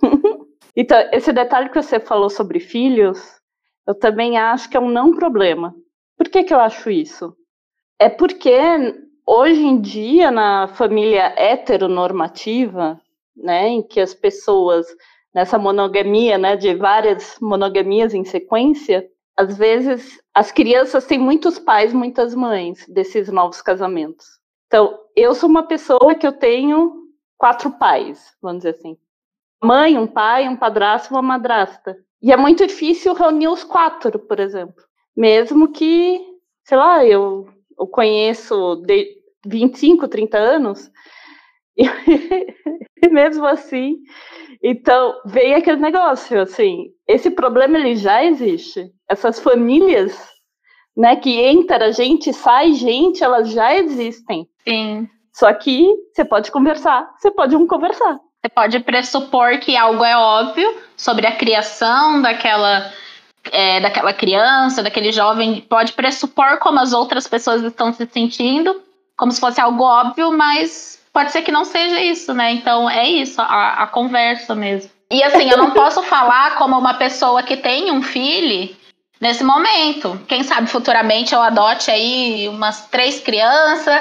[0.76, 3.38] então, esse detalhe que você falou sobre filhos,
[3.86, 5.74] eu também acho que é um não problema.
[6.16, 7.32] Por que, que eu acho isso?
[8.00, 8.58] É porque
[9.24, 13.00] hoje em dia, na família heteronormativa,
[13.36, 14.86] né, em que as pessoas,
[15.32, 19.06] nessa monogamia, né, de várias monogamias em sequência,
[19.38, 24.26] às vezes as crianças têm muitos pais, muitas mães desses novos casamentos.
[24.66, 27.04] Então, eu sou uma pessoa que eu tenho
[27.38, 28.98] quatro pais, vamos dizer assim.
[29.62, 31.96] Mãe, um pai, um padrasto, uma madrasta.
[32.20, 34.82] E é muito difícil reunir os quatro, por exemplo.
[35.16, 36.20] Mesmo que,
[36.64, 40.90] sei lá, eu, eu conheço de 25, 30 anos,
[41.76, 43.98] e mesmo assim,
[44.62, 48.90] então veio aquele negócio, assim, esse problema ele já existe.
[49.08, 50.18] Essas famílias,
[50.96, 54.48] né, que entra gente, sai gente, elas já existem.
[54.66, 55.08] Sim.
[55.32, 58.18] Só que você pode conversar, você pode um conversar.
[58.40, 62.92] Você pode pressupor que algo é óbvio sobre a criação daquela,
[63.50, 65.60] é, daquela criança, daquele jovem.
[65.60, 68.80] Pode pressupor como as outras pessoas estão se sentindo,
[69.16, 72.52] como se fosse algo óbvio, mas pode ser que não seja isso, né?
[72.52, 74.88] Então é isso, a, a conversa mesmo.
[75.10, 78.76] E assim, eu não posso falar como uma pessoa que tem um filho
[79.20, 80.20] nesse momento.
[80.28, 84.00] Quem sabe futuramente eu adote aí umas três crianças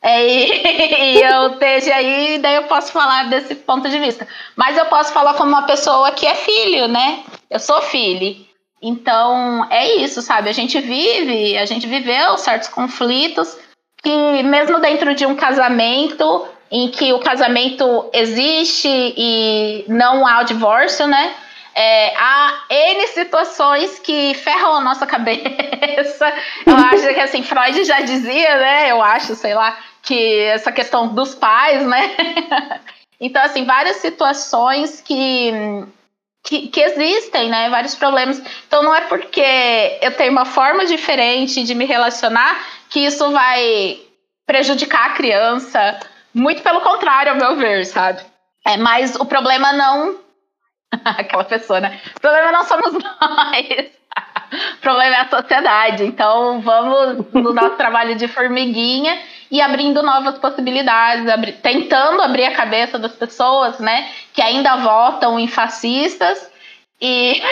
[0.00, 4.28] é, e, e eu esteja aí, daí eu posso falar desse ponto de vista.
[4.54, 7.24] Mas eu posso falar como uma pessoa que é filho, né?
[7.50, 8.36] Eu sou filho.
[8.80, 10.48] Então é isso, sabe?
[10.48, 13.58] A gente vive, a gente viveu certos conflitos
[14.00, 20.44] que mesmo dentro de um casamento em que o casamento existe e não há o
[20.44, 21.34] divórcio, né?
[21.74, 26.32] É, há N situações que ferram a nossa cabeça.
[26.64, 28.90] Eu acho que assim, Freud já dizia, né?
[28.90, 32.16] Eu acho, sei lá, que essa questão dos pais, né?
[33.20, 35.52] então, assim, várias situações que,
[36.42, 37.68] que, que, existem, né?
[37.68, 38.42] Vários problemas.
[38.66, 44.00] Então, não é porque eu tenho uma forma diferente de me relacionar que isso vai
[44.46, 46.00] prejudicar a criança.
[46.34, 48.22] Muito pelo contrário, ao meu ver, sabe?
[48.66, 50.16] É, mas o problema não.
[51.04, 52.00] Aquela pessoa, né?
[52.16, 53.90] O problema não somos nós.
[54.74, 56.04] o problema é a sociedade.
[56.04, 59.20] Então, vamos no nosso trabalho de formiguinha
[59.52, 65.38] e abrindo novas possibilidades, abri tentando abrir a cabeça das pessoas, né, que ainda votam
[65.38, 66.50] em fascistas
[66.98, 67.42] e,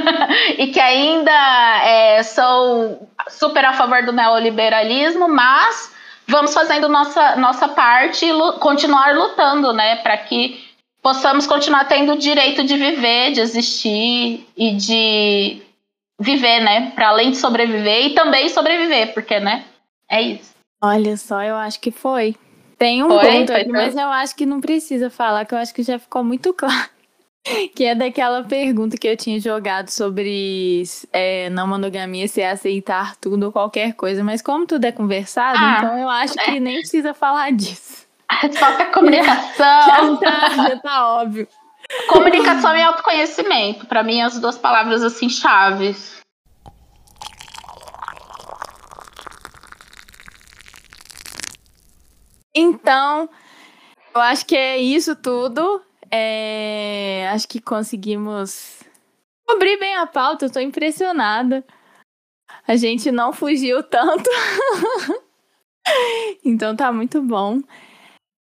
[0.56, 1.30] e que ainda
[1.84, 5.92] é, são super a favor do neoliberalismo, mas
[6.26, 10.62] vamos fazendo nossa, nossa parte e continuar lutando, né, para que
[11.02, 15.62] possamos continuar tendo o direito de viver, de existir e de
[16.18, 19.64] viver, né, para além de sobreviver e também sobreviver, porque, né,
[20.08, 20.52] é isso.
[20.82, 22.36] Olha só, eu acho que foi.
[22.78, 25.72] Tem um foi, ponto aqui, mas eu acho que não precisa falar, que eu acho
[25.72, 26.90] que já ficou muito claro.
[27.74, 30.82] Que é daquela pergunta que eu tinha jogado sobre
[31.12, 34.22] é, não monogamia, se é aceitar tudo ou qualquer coisa.
[34.22, 38.06] Mas como tudo é conversado, ah, então eu acho que nem precisa falar disso.
[38.52, 39.56] Só que a comunicação.
[39.56, 41.48] já, tá, já tá óbvio.
[42.08, 43.86] Comunicação e autoconhecimento.
[43.86, 46.20] para mim, as duas palavras assim chaves.
[52.54, 53.28] Então,
[54.14, 55.82] eu acho que é isso tudo.
[56.12, 57.28] É...
[57.32, 58.80] Acho que conseguimos
[59.46, 60.46] cobrir bem a pauta.
[60.46, 61.64] Eu tô impressionada.
[62.66, 64.28] A gente não fugiu tanto.
[66.44, 67.60] então tá muito bom.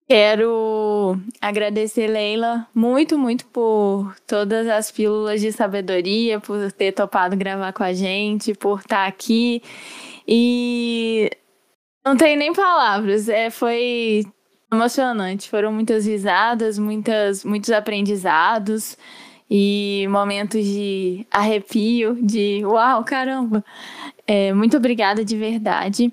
[0.07, 7.72] Quero agradecer, Leila, muito, muito por todas as pílulas de sabedoria, por ter topado gravar
[7.72, 9.64] com a gente, por estar aqui.
[10.28, 11.32] E
[12.05, 13.30] não tem nem palavras.
[13.30, 14.26] É, foi
[14.74, 15.49] emocionante.
[15.49, 18.97] Foram muitas risadas, muitas, muitos aprendizados
[19.49, 23.63] e momentos de arrepio, de uau, caramba.
[24.26, 26.11] É, muito obrigada de verdade.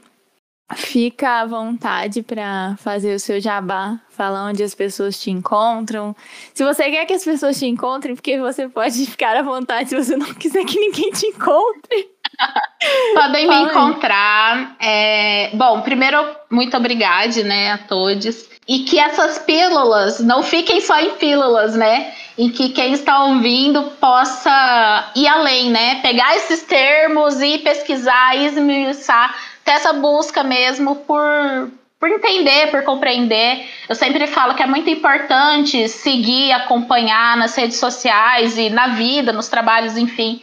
[0.76, 6.14] Fica à vontade para fazer o seu jabá, falar onde as pessoas te encontram.
[6.54, 9.96] Se você quer que as pessoas te encontrem, porque você pode ficar à vontade se
[9.96, 12.10] você não quiser que ninguém te encontre.
[13.14, 14.76] Podem me encontrar.
[14.80, 15.50] É...
[15.54, 18.48] Bom, primeiro, muito obrigada, né, a todos.
[18.68, 22.12] E que essas pílulas não fiquem só em pílulas, né?
[22.38, 25.96] E que quem está ouvindo possa ir além, né?
[25.96, 33.68] Pegar esses termos e pesquisar, esmiuçar, ter essa busca mesmo por, por entender, por compreender.
[33.88, 39.32] Eu sempre falo que é muito importante seguir, acompanhar nas redes sociais e na vida,
[39.32, 40.40] nos trabalhos, enfim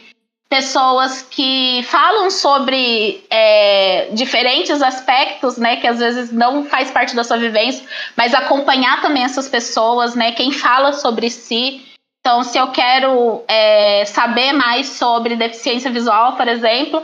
[0.48, 7.22] pessoas que falam sobre é, diferentes aspectos, né, que às vezes não faz parte da
[7.22, 7.86] sua vivência,
[8.16, 11.82] mas acompanhar também essas pessoas, né, quem fala sobre si.
[12.20, 17.02] Então, se eu quero é, saber mais sobre deficiência visual, por exemplo,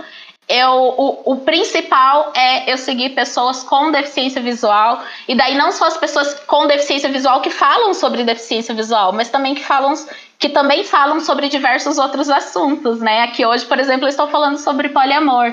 [0.49, 5.87] eu, o, o, principal é eu seguir pessoas com deficiência visual, e daí não só
[5.87, 9.95] as pessoas com deficiência visual que falam sobre deficiência visual, mas também que falam
[10.39, 13.23] que também falam sobre diversos outros assuntos, né?
[13.23, 15.53] Aqui hoje, por exemplo, eu estou falando sobre poliamor.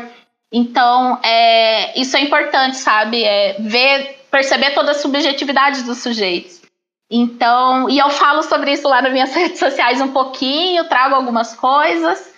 [0.51, 3.23] Então, é, isso é importante, sabe?
[3.23, 6.61] É ver, perceber toda a subjetividade dos sujeitos.
[7.09, 11.55] Então, e eu falo sobre isso lá nas minhas redes sociais um pouquinho, trago algumas
[11.55, 12.33] coisas.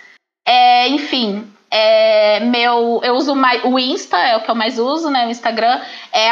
[0.46, 5.10] É, enfim, é, meu, eu uso mais, o Insta, é o que eu mais uso,
[5.10, 5.26] né?
[5.26, 5.82] O Instagram
[6.12, 6.30] é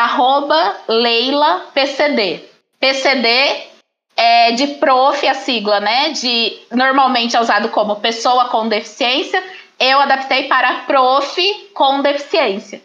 [0.87, 2.45] LeilaPCD.
[2.79, 3.70] PCD
[4.15, 6.11] é de prof, a sigla, né?
[6.11, 9.43] De normalmente é usado como pessoa com deficiência.
[9.79, 12.81] Eu adaptei para prof com deficiência.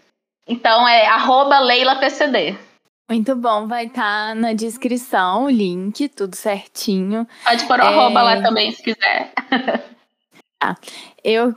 [0.48, 1.08] Então é
[1.60, 2.56] LeilaPCD.
[3.08, 7.26] Muito bom, vai estar tá na descrição o link, tudo certinho.
[7.44, 7.86] Pode pôr o é...
[7.86, 9.32] arroba lá também, se quiser.
[10.60, 10.74] Ah,
[11.22, 11.54] eu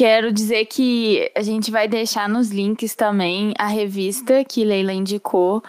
[0.00, 5.62] Quero dizer que a gente vai deixar nos links também a revista que Leila indicou.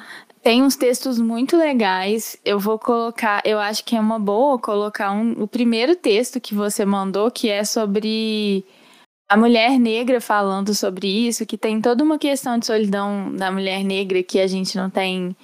[0.44, 2.36] Tem uns textos muito legais.
[2.44, 6.56] Eu vou colocar, eu acho que é uma boa colocar um, o primeiro texto que
[6.56, 8.66] você mandou, que é sobre
[9.30, 13.84] a mulher negra falando sobre isso, que tem toda uma questão de solidão da mulher
[13.84, 15.36] negra que a gente não tem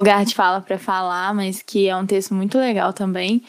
[0.00, 3.42] lugar de fala para falar, mas que é um texto muito legal também.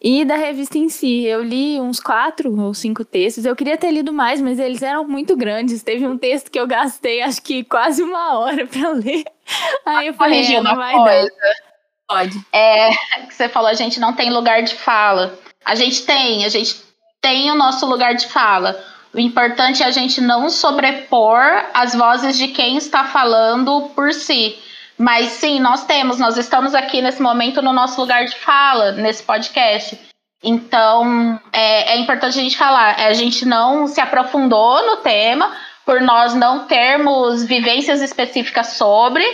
[0.00, 3.44] E da revista em si, eu li uns quatro ou cinco textos.
[3.44, 5.82] Eu queria ter lido mais, mas eles eram muito grandes.
[5.82, 9.24] Teve um texto que eu gastei, acho que quase uma hora para ler.
[9.84, 11.28] Aí eu falei, é, não vai coisa.
[11.28, 11.68] dar.
[12.08, 12.46] Pode.
[12.52, 12.90] É,
[13.26, 15.38] que você falou, a gente não tem lugar de fala.
[15.64, 16.80] A gente tem, a gente
[17.20, 18.82] tem o nosso lugar de fala.
[19.12, 21.42] O importante é a gente não sobrepor
[21.74, 24.56] as vozes de quem está falando por si.
[24.98, 29.22] Mas sim, nós temos, nós estamos aqui nesse momento no nosso lugar de fala, nesse
[29.22, 29.96] podcast.
[30.42, 35.52] Então, é, é importante a gente falar, a gente não se aprofundou no tema,
[35.86, 39.24] por nós não termos vivências específicas sobre,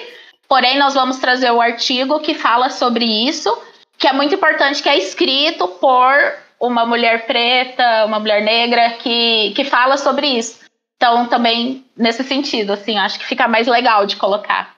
[0.48, 3.50] porém, nós vamos trazer o artigo que fala sobre isso,
[3.98, 6.14] que é muito importante, que é escrito por
[6.60, 10.60] uma mulher preta, uma mulher negra, que, que fala sobre isso.
[10.96, 14.73] Então, também nesse sentido, assim, acho que fica mais legal de colocar.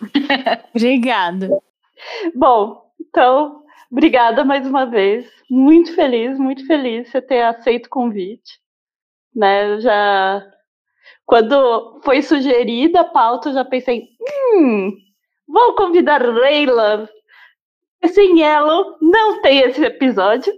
[0.74, 1.48] Obrigada.
[2.34, 5.28] Bom, então, obrigada mais uma vez.
[5.50, 8.60] Muito feliz, muito feliz você ter aceito o convite.
[9.34, 10.44] Né, eu já
[11.28, 14.08] quando foi sugerida a pauta, eu já pensei,
[14.54, 14.96] hum,
[15.46, 17.06] vou convidar Leila.
[18.06, 20.50] Sem ela, não tem esse episódio.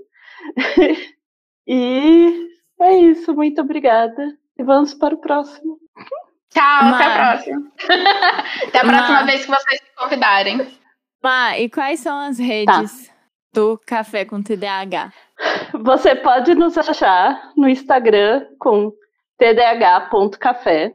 [1.67, 2.49] e
[2.81, 4.39] é isso, muito obrigada.
[4.57, 5.81] E vamos para o próximo.
[6.51, 7.73] Tchau, até a próxima.
[8.69, 10.79] até a próxima vez que vocês me convidarem.
[11.23, 13.15] Má, e quais são as redes tá.
[13.53, 15.13] do Café com TDAH?
[15.75, 18.93] Você pode nos achar no Instagram com
[19.39, 20.93] tdh.café,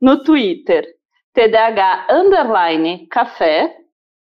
[0.00, 0.86] no Twitter,
[1.34, 3.76] tdh underline café.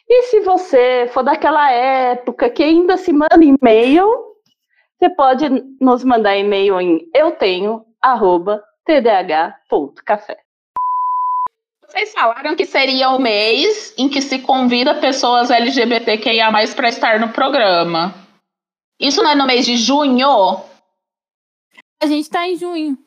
[0.09, 4.07] E se você for daquela época que ainda se manda e-mail,
[4.97, 5.49] você pode
[5.81, 10.37] nos mandar e-mail em eu tenho arroba tdh.café.
[11.85, 17.29] Vocês falaram que seria o mês em que se convida pessoas LGBTQIA para estar no
[17.29, 18.13] programa.
[18.99, 20.61] Isso não é no mês de junho?
[22.01, 22.97] A gente tá em junho.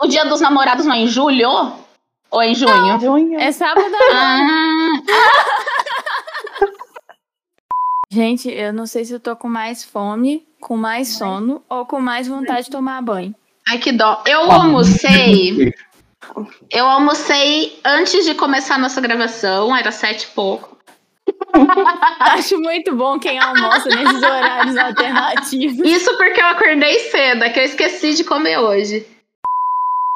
[0.00, 1.48] O dia dos namorados não é em julho?
[2.30, 2.74] Ou é em junho?
[2.74, 3.40] Não, junho.
[3.40, 3.94] É sábado.
[4.12, 5.02] Ah.
[8.10, 12.00] gente, eu não sei se eu tô com mais fome, com mais sono ou com
[12.00, 13.34] mais vontade de tomar banho.
[13.68, 14.22] Ai, que dó.
[14.26, 15.72] Eu almocei.
[16.70, 20.76] Eu almocei antes de começar a nossa gravação, era sete e pouco.
[22.20, 25.86] Acho muito bom quem almoça nesses horários alternativos.
[25.86, 29.06] Isso porque eu acordei cedo, é que eu esqueci de comer hoje.